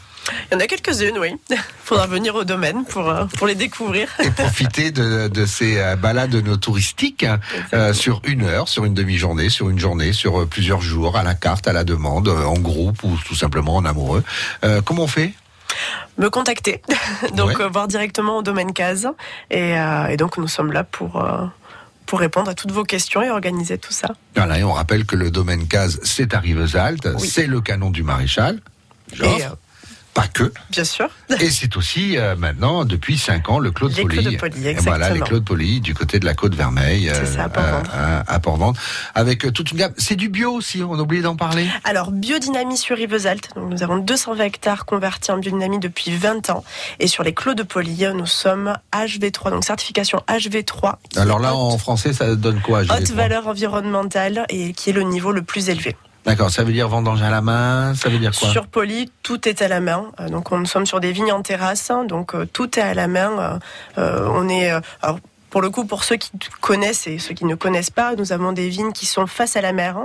Il 0.51 0.55
y 0.55 0.57
en 0.57 0.61
a 0.61 0.66
quelques-unes, 0.66 1.18
oui. 1.18 1.35
Faudra 1.85 2.07
venir 2.07 2.35
au 2.35 2.45
domaine 2.45 2.85
pour, 2.87 3.09
euh, 3.09 3.25
pour 3.37 3.47
les 3.47 3.55
découvrir. 3.55 4.09
Et 4.22 4.31
profiter 4.31 4.91
de, 4.91 5.29
de 5.29 5.47
ces 5.47 5.79
euh, 5.79 5.97
balades 5.97 6.35
no 6.35 6.57
touristiques 6.57 7.25
hein, 7.25 7.41
euh, 7.75 7.93
sur 7.93 8.20
une 8.25 8.45
heure, 8.45 8.68
sur 8.68 8.85
une 8.85 8.95
demi-journée, 8.95 9.51
sur 9.51 9.68
une 9.68 9.79
journée, 9.79 10.12
sur 10.12 10.47
plusieurs 10.49 10.81
jours, 10.81 11.16
à 11.16 11.22
la 11.22 11.35
carte, 11.35 11.68
à 11.68 11.72
la 11.72 11.85
demande, 11.85 12.29
en 12.29 12.55
groupe 12.55 13.03
ou 13.05 13.16
tout 13.27 13.35
simplement 13.35 13.77
en 13.77 13.85
amoureux. 13.85 14.22
Euh, 14.64 14.81
comment 14.83 15.03
on 15.03 15.09
fait? 15.09 15.33
Me 16.18 16.31
contacter. 16.31 16.81
donc, 17.35 17.59
Ouais. 17.59 17.68
voir 17.68 17.89
directement 17.89 18.39
au 18.39 18.43
domaine 18.43 18.72
case. 18.72 19.09
Et, 19.51 19.77
euh, 19.79 20.07
et 20.07 20.16
donc, 20.16 20.39
nous 20.39 20.49
sommes 20.49 20.72
là 20.72 20.85
pour, 20.85 21.22
pour 22.07 22.18
répondre 22.20 22.49
à 22.51 22.55
toutes 22.55 22.70
vos 22.72 22.85
questions 22.85 23.22
et 23.22 23.31
organiser 23.31 23.77
tout 23.79 23.93
ça. 23.93 24.09
Voilà, 24.37 24.59
et 24.59 24.64
on 24.64 24.72
rappelle 24.72 25.05
que 25.05 25.16
le 25.16 25.31
domaine 25.31 25.66
Case, 25.66 26.01
c'est 26.03 26.33
à 26.35 26.39
Rivesaltes, 26.39 27.18
c'est 27.18 27.47
le 27.47 27.61
canon 27.61 27.91
du 27.91 28.03
maréchal. 28.03 28.61
Et, 29.20 29.25
euh, 29.25 29.49
pas 30.14 30.28
que. 30.28 30.52
Bien 30.70 30.84
sûr. 30.84 31.08
Et 31.40 31.50
c'est 31.50 31.76
aussi 31.76 32.16
euh, 32.16 32.36
maintenant, 32.36 32.84
depuis 32.84 33.18
5 33.18 33.50
ans, 33.50 33.58
le 33.58 33.72
Claude 33.72 33.94
Les 33.96 34.02
Poli. 34.02 34.22
Claude 34.22 34.38
Poli, 34.38 34.68
Et 34.68 34.74
Voilà, 34.74 35.10
les 35.10 35.16
exactement. 35.16 35.26
Claude 35.26 35.44
Poli 35.44 35.80
du 35.80 35.94
côté 35.94 36.20
de 36.20 36.24
la 36.24 36.34
côte 36.34 36.54
Vermeille. 36.54 37.10
C'est 37.12 37.26
ça, 37.26 37.50
à 37.52 37.58
euh, 37.58 38.22
à 38.26 38.40
Port-Vendre. 38.40 38.80
Avec 39.14 39.44
euh, 39.44 39.50
toute 39.50 39.72
une 39.72 39.78
gamme. 39.78 39.92
C'est 39.98 40.14
du 40.14 40.28
bio 40.28 40.52
aussi, 40.52 40.82
on 40.82 40.94
a 40.94 41.02
oublié 41.02 41.22
d'en 41.22 41.36
parler. 41.36 41.66
Alors, 41.82 42.12
biodynamie 42.12 42.76
sur 42.76 42.96
Rivesaltes. 42.96 43.50
Nous 43.56 43.82
avons 43.82 43.98
220 43.98 44.44
hectares 44.44 44.86
convertis 44.86 45.32
en 45.32 45.38
biodynamie 45.38 45.80
depuis 45.80 46.16
20 46.16 46.50
ans. 46.50 46.64
Et 47.00 47.08
sur 47.08 47.24
les 47.24 47.34
Clos 47.34 47.54
de 47.54 47.64
Poly, 47.64 48.06
nous 48.14 48.26
sommes 48.26 48.74
HV3, 48.92 49.50
donc 49.50 49.64
certification 49.64 50.22
HV3. 50.28 50.94
qui 51.08 51.18
Alors 51.18 51.40
là, 51.40 51.54
haute, 51.54 51.74
en 51.74 51.78
français, 51.78 52.12
ça 52.12 52.36
donne 52.36 52.60
quoi 52.60 52.84
je 52.84 52.88
vais 52.88 52.94
haute 52.94 53.10
voir 53.10 53.24
valeur 53.24 53.48
environnementale 53.48 54.44
et 54.48 54.72
qui 54.72 54.90
est 54.90 54.92
le 54.92 55.02
niveau 55.02 55.32
le 55.32 55.42
plus 55.42 55.68
élevé. 55.68 55.96
D'accord, 56.25 56.51
ça 56.51 56.64
veut 56.64 56.72
dire 56.72 56.89
vendange 56.89 57.20
à 57.20 57.31
la 57.31 57.43
main, 57.43 57.95
ça 57.95 58.09
veut 58.09 58.18
dire 58.18 58.33
quoi? 58.35 58.49
Sur 58.49 58.66
Poly, 58.66 59.11
tout 59.22 59.47
est 59.47 59.61
à 59.61 59.68
la 59.68 59.81
main. 59.81 60.11
Euh, 60.20 60.29
Donc, 60.31 60.53
on 60.53 60.64
sommes 60.64 60.87
sur 60.87 61.01
des 61.01 61.12
vignes 61.12 61.33
en 61.33 61.43
terrasse, 61.43 61.91
hein, 61.91 62.05
donc 62.05 62.35
euh, 62.35 62.47
tout 62.51 62.79
est 62.79 62.83
à 62.83 62.95
la 62.95 63.09
main. 63.09 63.61
Euh, 63.99 64.29
on 64.33 64.49
est, 64.49 64.72
pour 65.51 65.61
le 65.61 65.68
coup, 65.68 65.85
pour 65.85 66.03
ceux 66.03 66.16
qui 66.16 66.31
connaissent 66.61 67.07
et 67.07 67.18
ceux 67.18 67.35
qui 67.35 67.45
ne 67.45 67.55
connaissent 67.55 67.91
pas, 67.91 68.14
nous 68.16 68.33
avons 68.33 68.53
des 68.53 68.70
vignes 68.70 68.93
qui 68.93 69.05
sont 69.05 69.27
face 69.27 69.55
à 69.57 69.61
la 69.61 69.72
mer, 69.72 69.99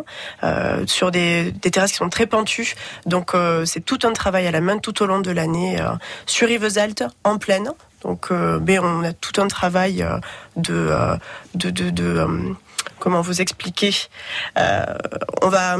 hein, 0.44 0.84
sur 0.88 1.10
des, 1.10 1.54
des 1.54 1.72
terrasses 1.72 1.92
qui 1.92 1.98
sont 1.98 2.10
très 2.10 2.28
pentues. 2.28 2.76
Donc, 3.06 3.32
c'est 3.66 3.84
tout 3.84 4.00
un 4.04 4.12
travail 4.12 4.46
à 4.46 4.52
la 4.52 4.62
main 4.62 4.78
tout 4.78 5.02
au 5.02 5.06
long 5.06 5.22
de 5.22 5.32
l'année 5.32 5.80
euh, 5.80 5.90
sur 6.26 6.50
Rivesaltes, 6.50 7.06
en 7.24 7.38
plaine. 7.38 7.72
Donc, 8.02 8.30
mais 8.32 8.78
on 8.80 9.04
a 9.04 9.14
tout 9.14 9.42
un 9.42 9.48
travail 9.48 10.06
de, 10.56 10.92
de, 11.56 11.70
de, 11.70 11.90
de, 11.90 12.28
comment 13.00 13.22
vous 13.22 13.42
expliquer? 13.42 13.94
On 14.56 15.50
va 15.50 15.78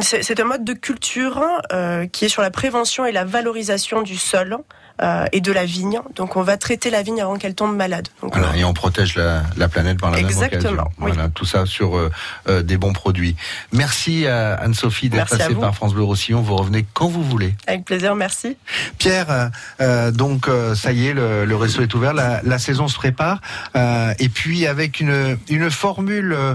C'est 0.00 0.40
un 0.40 0.44
mode 0.44 0.64
de 0.64 0.72
culture 0.72 1.42
euh, 1.72 2.06
qui 2.06 2.24
est 2.24 2.28
sur 2.28 2.42
la 2.42 2.50
prévention 2.50 3.04
et 3.06 3.12
la 3.12 3.24
valorisation 3.24 4.02
du 4.02 4.16
sol 4.16 4.56
euh, 5.02 5.24
et 5.32 5.40
de 5.40 5.52
la 5.52 5.64
vigne. 5.64 6.00
Donc 6.16 6.36
on 6.36 6.42
va 6.42 6.56
traiter 6.56 6.90
la 6.90 7.02
vigne 7.02 7.20
avant 7.20 7.36
qu'elle 7.36 7.54
tombe 7.54 7.74
malade. 7.76 8.08
Donc, 8.22 8.36
Voilà, 8.36 8.56
et 8.56 8.64
on 8.64 8.72
protège 8.74 9.16
la, 9.16 9.42
la 9.56 9.68
planète 9.68 9.98
par 9.98 10.10
la 10.10 10.16
même 10.18 10.26
Exactement, 10.26 10.72
occasion. 10.72 10.88
oui. 11.00 11.12
Voilà, 11.12 11.28
tout 11.28 11.44
ça 11.44 11.66
sur 11.66 11.96
euh, 11.96 12.10
euh, 12.48 12.62
des 12.62 12.76
bons 12.76 12.92
produits. 12.92 13.36
Merci 13.72 14.26
à 14.26 14.54
Anne-Sophie 14.54 15.08
d'être 15.08 15.36
passée 15.36 15.54
par 15.54 15.74
France 15.74 15.94
Bleu 15.94 16.02
Roussillon. 16.04 16.40
Vous 16.40 16.56
revenez 16.56 16.86
quand 16.94 17.08
vous 17.08 17.22
voulez. 17.22 17.54
Avec 17.66 17.84
plaisir, 17.84 18.14
merci. 18.14 18.56
Pierre, 18.98 19.30
euh, 19.30 19.48
euh, 19.80 20.10
donc 20.10 20.48
euh, 20.48 20.74
ça 20.74 20.92
y 20.92 21.08
est, 21.08 21.14
le, 21.14 21.44
le 21.44 21.56
resto 21.56 21.82
est 21.82 21.94
ouvert, 21.94 22.14
la, 22.14 22.40
la 22.42 22.58
saison 22.58 22.88
se 22.88 22.96
prépare, 22.96 23.40
euh, 23.76 24.12
et 24.18 24.28
puis 24.28 24.66
avec 24.66 25.00
une, 25.00 25.38
une 25.48 25.70
formule 25.70 26.32
euh, 26.32 26.54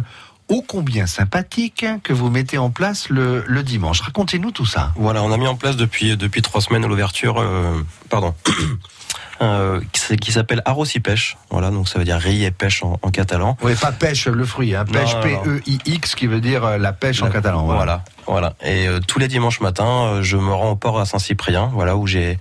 ô 0.49 0.61
combien 0.65 1.05
sympathique 1.07 1.85
que 2.03 2.13
vous 2.13 2.29
mettez 2.29 2.57
en 2.57 2.69
place 2.69 3.09
le, 3.09 3.43
le 3.47 3.63
dimanche. 3.63 4.01
Racontez-nous 4.01 4.51
tout 4.51 4.65
ça. 4.65 4.93
Voilà, 4.95 5.23
on 5.23 5.31
a 5.31 5.37
mis 5.37 5.47
en 5.47 5.55
place 5.55 5.75
depuis 5.75 6.15
depuis 6.17 6.41
trois 6.41 6.61
semaines 6.61 6.85
l'ouverture, 6.85 7.39
euh, 7.41 7.83
pardon, 8.09 8.33
euh, 9.41 9.81
qui 10.21 10.31
s'appelle 10.31 10.61
Arros 10.65 10.85
y 10.85 10.99
pêche. 10.99 11.37
Voilà, 11.49 11.69
donc 11.69 11.87
ça 11.89 11.99
veut 11.99 12.05
dire 12.05 12.17
riz 12.17 12.45
et 12.45 12.51
pêche 12.51 12.83
en, 12.83 12.99
en 13.01 13.11
catalan. 13.11 13.57
Oui, 13.61 13.75
pas 13.75 13.91
pêche 13.91 14.27
le 14.27 14.45
fruit, 14.45 14.73
hein, 14.75 14.85
pêche. 14.85 15.15
P-E-I-X 15.21 16.15
qui 16.15 16.27
veut 16.27 16.41
dire 16.41 16.63
euh, 16.63 16.77
la 16.77 16.93
pêche 16.93 17.21
en 17.21 17.25
La- 17.25 17.31
catalan. 17.31 17.65
Voilà. 17.65 18.03
Voilà, 18.25 18.53
voilà. 18.61 18.71
Et 18.73 18.87
euh, 18.87 18.99
tous 19.05 19.19
les 19.19 19.27
dimanches 19.27 19.59
matins, 19.59 20.05
euh, 20.05 20.21
je 20.23 20.37
me 20.37 20.53
rends 20.53 20.71
au 20.71 20.75
port 20.75 20.99
à 20.99 21.05
Saint-Cyprien, 21.05 21.69
voilà 21.73 21.95
où 21.97 22.07
j'ai 22.07 22.39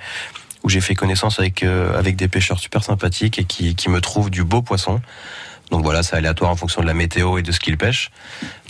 où 0.63 0.69
j'ai 0.69 0.81
fait 0.81 0.95
connaissance 0.95 1.39
avec 1.39 1.63
euh, 1.63 1.97
avec 1.99 2.17
des 2.17 2.27
pêcheurs 2.29 2.59
super 2.59 2.83
sympathiques 2.83 3.39
et 3.39 3.45
qui 3.45 3.75
qui 3.77 3.89
me 3.91 4.01
trouvent 4.01 4.31
du 4.31 4.43
beau 4.45 4.63
poisson. 4.63 5.01
Donc 5.71 5.83
voilà, 5.83 6.03
c'est 6.03 6.17
aléatoire 6.17 6.51
en 6.51 6.57
fonction 6.57 6.81
de 6.81 6.87
la 6.87 6.95
météo 6.95 7.39
et 7.39 7.43
de 7.43 7.51
ce 7.51 7.59
qu'ils 7.59 7.77
pêchent. 7.77 8.11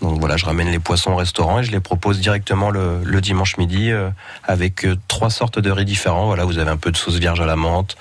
Donc 0.01 0.19
voilà, 0.19 0.37
je 0.37 0.47
ramène 0.47 0.71
les 0.71 0.79
poissons 0.79 1.13
au 1.13 1.17
restaurant 1.17 1.61
et 1.61 1.65
je 1.65 1.71
les 1.71 1.81
propose 1.81 2.21
directement 2.21 2.71
le, 2.71 3.21
dimanche 3.21 3.59
midi 3.59 3.91
euh, 3.91 4.09
avec 4.45 4.85
euh, 4.85 4.97
trois 5.09 5.31
sortes 5.31 5.59
de 5.59 5.71
riz 5.71 5.85
différents. 5.85 6.27
Voilà, 6.27 6.45
vous 6.45 6.59
avez 6.59 6.71
un 6.71 6.77
peu 6.77 6.91
de 6.91 6.97
sauce 6.97 7.17
vierge 7.17 7.41
à 7.41 7.47
la 7.47 7.57
menthe, 7.57 7.97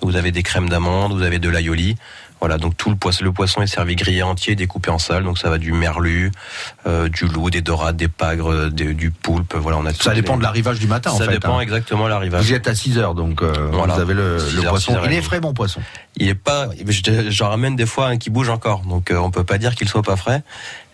vous 0.00 0.16
avez 0.16 0.30
des 0.30 0.42
crèmes 0.42 0.68
d'amande, 0.68 1.12
vous 1.12 1.22
avez 1.22 1.38
de 1.38 1.48
l'aïoli. 1.48 1.96
Voilà, 2.40 2.58
donc 2.58 2.76
tout 2.76 2.90
le 2.90 2.96
poisson, 2.96 3.24
le 3.24 3.32
poisson 3.32 3.62
est 3.62 3.66
servi 3.66 3.96
grillé 3.96 4.22
entier, 4.22 4.54
découpé 4.54 4.90
en 4.90 4.98
salles. 4.98 5.24
Donc 5.24 5.38
ça 5.38 5.50
va 5.50 5.58
du 5.58 5.72
merlu, 5.72 6.30
euh, 6.86 7.08
du 7.08 7.26
loup, 7.26 7.50
des 7.50 7.60
dorades, 7.62 7.96
des 7.96 8.08
pagres, 8.08 8.70
des- 8.70 8.94
du 8.94 9.10
poulpe. 9.10 9.54
Voilà, 9.56 9.78
on 9.78 9.86
a 9.86 9.92
Ça 9.92 10.14
dépend 10.14 10.34
les- 10.34 10.38
de 10.38 10.42
l'arrivage 10.44 10.78
du 10.78 10.86
matin, 10.86 11.10
en 11.10 11.18
Ça 11.18 11.24
fait. 11.26 11.32
dépend 11.32 11.58
hein. 11.58 11.62
exactement 11.62 12.04
de 12.04 12.10
l'arrivage. 12.10 12.44
Vous 12.44 12.52
y 12.52 12.54
êtes 12.54 12.68
à 12.68 12.74
6 12.74 12.96
heures, 12.98 13.14
donc 13.14 13.42
euh, 13.42 13.52
Voilà. 13.72 13.94
vous 13.94 14.00
avez 14.00 14.14
le, 14.14 14.38
6 14.38 14.54
le 14.56 14.62
heures, 14.64 14.70
poisson. 14.70 14.92
6 14.92 14.96
heures 14.98 15.04
et 15.06 15.12
Il 15.12 15.18
est 15.18 15.22
frais, 15.22 15.40
mon 15.40 15.52
poisson. 15.54 15.80
Il 16.16 16.28
est 16.28 16.34
pas. 16.34 16.68
je- 16.86 17.30
J'en 17.30 17.48
ramène 17.50 17.76
des 17.76 17.86
fois 17.86 18.08
un 18.08 18.16
qui 18.18 18.30
bouge 18.30 18.48
encore, 18.48 18.80
donc 18.82 19.10
euh, 19.10 19.16
on 19.16 19.30
peut 19.30 19.44
pas 19.44 19.58
dire 19.58 19.74
qu'il 19.74 19.88
soit 19.88 20.02
pas 20.02 20.16
frais. 20.16 20.42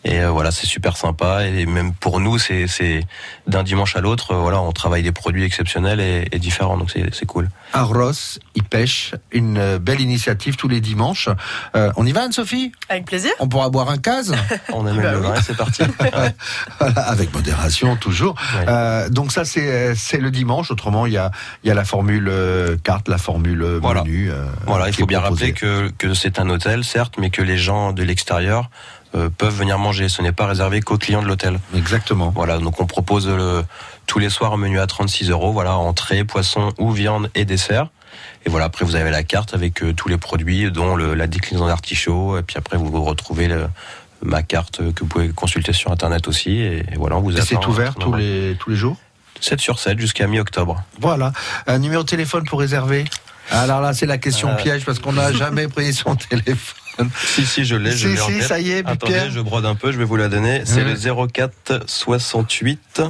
Et 0.06 0.20
euh, 0.20 0.30
voilà, 0.30 0.50
c'est 0.50 0.66
super 0.66 0.96
sympa. 0.98 1.46
Et 1.46 1.64
même 1.64 1.94
pour 1.94 2.20
nous, 2.20 2.38
c'est 2.38 2.66
c'est 2.66 3.04
d'un 3.46 3.62
dimanche 3.62 3.96
à 3.96 4.00
l'autre. 4.00 4.32
euh, 4.32 4.36
voilà, 4.36 4.60
on 4.60 4.70
travaille 4.72 5.02
des 5.02 5.12
produits 5.12 5.44
exceptionnels 5.44 5.98
et, 6.00 6.28
et 6.30 6.38
différents, 6.38 6.76
donc 6.76 6.90
c'est 6.90 7.14
c'est 7.14 7.24
cool. 7.82 7.96
Arros, 8.02 8.12
il 8.54 8.62
pêche, 8.64 9.14
une 9.32 9.58
euh, 9.58 9.78
belle 9.78 10.00
initiative 10.00 10.56
tous 10.56 10.68
les 10.68 10.80
dimanches. 10.80 11.28
Euh, 11.76 11.90
on 11.96 12.06
y 12.06 12.12
va, 12.12 12.22
Anne-Sophie? 12.22 12.72
Avec 12.88 13.04
plaisir. 13.04 13.32
On 13.40 13.48
pourra 13.48 13.68
boire 13.70 13.90
un 13.90 13.98
case? 13.98 14.34
On 14.72 14.86
amène 14.86 15.02
le 15.10 15.18
vin, 15.18 15.34
et 15.34 15.42
c'est 15.42 15.56
parti. 15.56 15.82
Voilà, 16.78 17.00
avec 17.02 17.32
modération 17.32 17.96
toujours. 17.96 18.34
Euh, 18.68 19.08
donc 19.08 19.32
ça 19.32 19.44
c'est 19.44 19.94
c'est 19.94 20.18
le 20.18 20.30
dimanche. 20.30 20.70
Autrement 20.70 21.06
il 21.06 21.12
y 21.12 21.18
a 21.18 21.30
il 21.62 21.68
y 21.68 21.70
a 21.70 21.74
la 21.74 21.84
formule 21.84 22.28
euh, 22.28 22.76
carte, 22.82 23.08
la 23.08 23.18
formule 23.18 23.62
euh, 23.62 23.78
Voilà. 23.80 24.02
menu. 24.04 24.30
euh, 24.30 24.44
Voilà, 24.66 24.88
il 24.88 24.94
faut 24.94 25.06
bien 25.06 25.20
proposée. 25.20 25.46
rappeler 25.46 25.52
que, 25.54 25.90
que 25.98 26.14
c'est 26.14 26.38
un 26.38 26.48
hôtel, 26.50 26.84
certes, 26.84 27.14
mais 27.18 27.30
que 27.30 27.42
les 27.42 27.56
gens 27.58 27.92
de 27.92 28.02
l'extérieur 28.02 28.70
euh, 29.14 29.28
peuvent 29.36 29.54
venir 29.56 29.78
manger. 29.78 30.08
Ce 30.08 30.22
n'est 30.22 30.32
pas 30.32 30.46
réservé 30.46 30.80
qu'aux 30.80 30.98
clients 30.98 31.22
de 31.22 31.28
l'hôtel. 31.28 31.58
Exactement. 31.74 32.30
Voilà, 32.34 32.58
donc 32.58 32.80
on 32.80 32.86
propose 32.86 33.28
le, 33.28 33.62
tous 34.06 34.18
les 34.18 34.30
soirs 34.30 34.52
un 34.52 34.56
menu 34.56 34.78
à 34.80 34.86
36 34.86 35.30
euros. 35.30 35.52
Voilà, 35.52 35.76
entrée, 35.76 36.24
poisson 36.24 36.72
ou 36.78 36.90
viande 36.92 37.30
et 37.34 37.44
dessert. 37.44 37.88
Et 38.46 38.50
voilà, 38.50 38.66
après 38.66 38.84
vous 38.84 38.94
avez 38.96 39.10
la 39.10 39.22
carte 39.22 39.54
avec 39.54 39.82
euh, 39.82 39.92
tous 39.92 40.08
les 40.08 40.18
produits, 40.18 40.70
dont 40.70 40.96
le- 40.96 41.14
la 41.14 41.26
déclinaison 41.26 41.66
d'artichaut. 41.66 42.38
Et 42.38 42.42
puis 42.42 42.56
après 42.58 42.76
vous 42.76 43.02
retrouvez 43.02 43.48
le- 43.48 43.68
ma 44.22 44.42
carte 44.42 44.78
que 44.92 45.00
vous 45.00 45.06
pouvez 45.06 45.28
consulter 45.30 45.72
sur 45.72 45.90
internet 45.90 46.28
aussi. 46.28 46.52
Et, 46.52 46.78
et 46.92 46.96
voilà, 46.96 47.16
on 47.16 47.20
vous 47.20 47.36
Et 47.36 47.42
c'est 47.42 47.64
ouvert 47.66 47.94
tous 47.94 48.12
les 48.14 48.56
tous 48.60 48.70
les 48.70 48.76
jours? 48.76 48.96
7 49.40 49.60
sur 49.60 49.78
7 49.78 49.98
jusqu'à 49.98 50.26
mi-octobre. 50.26 50.82
Voilà. 51.00 51.32
Un 51.66 51.78
numéro 51.78 52.02
de 52.02 52.08
téléphone 52.08 52.44
pour 52.44 52.60
réserver? 52.60 53.04
Alors 53.50 53.80
là 53.82 53.92
c'est 53.92 54.06
la 54.06 54.16
question 54.16 54.48
Euh. 54.50 54.54
piège 54.56 54.84
parce 54.84 54.98
qu'on 55.00 55.12
n'a 55.12 55.32
jamais 55.42 55.68
pris 55.68 55.92
son 55.92 56.14
téléphone. 56.14 57.10
Si, 57.26 57.44
si, 57.44 57.64
je 57.64 57.74
l'ai, 57.74 57.90
je 57.90 58.08
Si, 58.14 58.20
en 58.20 58.26
si, 58.28 58.32
tête. 58.38 58.42
ça 58.44 58.60
y 58.60 58.70
est, 58.70 58.86
Attendez, 58.86 59.12
Pierre. 59.12 59.30
je 59.30 59.40
brode 59.40 59.66
un 59.66 59.74
peu, 59.74 59.90
je 59.90 59.98
vais 59.98 60.04
vous 60.04 60.14
la 60.16 60.28
donner. 60.28 60.62
C'est 60.64 60.84
le 60.84 60.94
04 61.26 61.82
68 61.86 63.02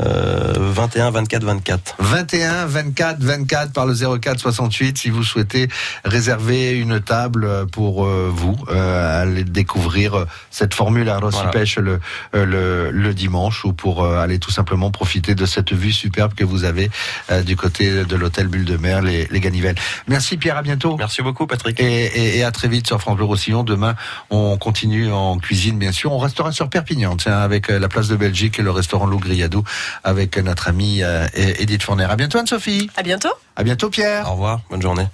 euh, 0.00 0.52
21 0.56 1.10
24 1.10 1.44
24. 1.44 1.96
21 2.00 2.66
24 2.66 3.22
24 3.22 3.72
par 3.72 3.86
le 3.86 3.94
04 3.94 4.40
68 4.40 4.98
si 4.98 5.10
vous 5.10 5.22
souhaitez 5.22 5.68
réserver 6.04 6.72
une 6.72 7.00
table 7.00 7.66
pour 7.70 8.04
euh, 8.04 8.30
vous 8.32 8.56
euh, 8.70 9.22
aller 9.22 9.44
découvrir 9.44 10.14
euh, 10.14 10.26
cette 10.50 10.74
formule 10.74 11.08
à 11.08 11.18
Rossi 11.18 11.36
Voilà. 11.36 11.50
Pêche 11.50 11.78
le, 11.78 12.00
euh, 12.34 12.44
le, 12.44 12.90
le 12.90 13.14
dimanche 13.14 13.64
ou 13.64 13.72
pour 13.72 14.04
aller 14.04 14.38
tout 14.38 14.50
simplement 14.50 14.90
profiter 14.90 15.34
de 15.34 15.46
cette 15.46 15.72
vue 15.72 15.92
superbe 15.92 16.34
que 16.34 16.44
vous 16.44 16.64
avez 16.64 16.90
euh, 17.30 17.42
du 17.42 17.56
côté 17.56 18.04
de 18.04 18.16
l'hôtel 18.16 18.48
Bulle 18.48 18.64
de 18.64 18.76
Mer 18.76 19.02
les, 19.02 19.26
les 19.30 19.40
Ganivelles. 19.40 19.76
Merci 20.08 20.36
Pierre, 20.36 20.56
à 20.56 20.62
bientôt. 20.62 20.96
Merci 20.96 21.22
beaucoup 21.22 21.46
Patrick. 21.46 21.78
Et, 21.80 22.06
et, 22.06 22.38
et 22.38 22.44
à 22.44 22.50
très 22.50 22.68
vite 22.68 22.86
sur 22.86 23.00
France 23.00 23.16
Bleu 23.16 23.24
Roussillon. 23.24 23.62
Demain, 23.62 23.94
on 24.30 24.56
continue 24.58 25.10
en 25.12 25.38
cuisine, 25.38 25.78
bien 25.78 25.92
sûr. 25.92 26.12
On 26.12 26.18
restera 26.18 26.52
sur 26.52 26.68
Perpignan, 26.68 27.16
tiens, 27.16 27.38
avec 27.38 27.68
la 27.68 27.88
place 27.88 28.08
de 28.08 28.16
Belgique 28.16 28.58
et 28.58 28.62
le 28.62 28.70
restaurant 28.70 29.06
Lou 29.06 29.18
Griadou, 29.18 29.62
avec 30.02 30.36
notre 30.38 30.68
amie 30.68 31.02
euh, 31.02 31.26
Edith 31.34 31.82
Fournier. 31.82 32.04
À 32.04 32.16
bientôt, 32.16 32.38
Anne-Sophie. 32.38 32.90
À 32.96 33.02
bientôt. 33.02 33.32
À 33.56 33.62
bientôt, 33.62 33.90
Pierre. 33.90 34.28
Au 34.28 34.32
revoir, 34.32 34.60
bonne 34.70 34.82
journée. 34.82 35.06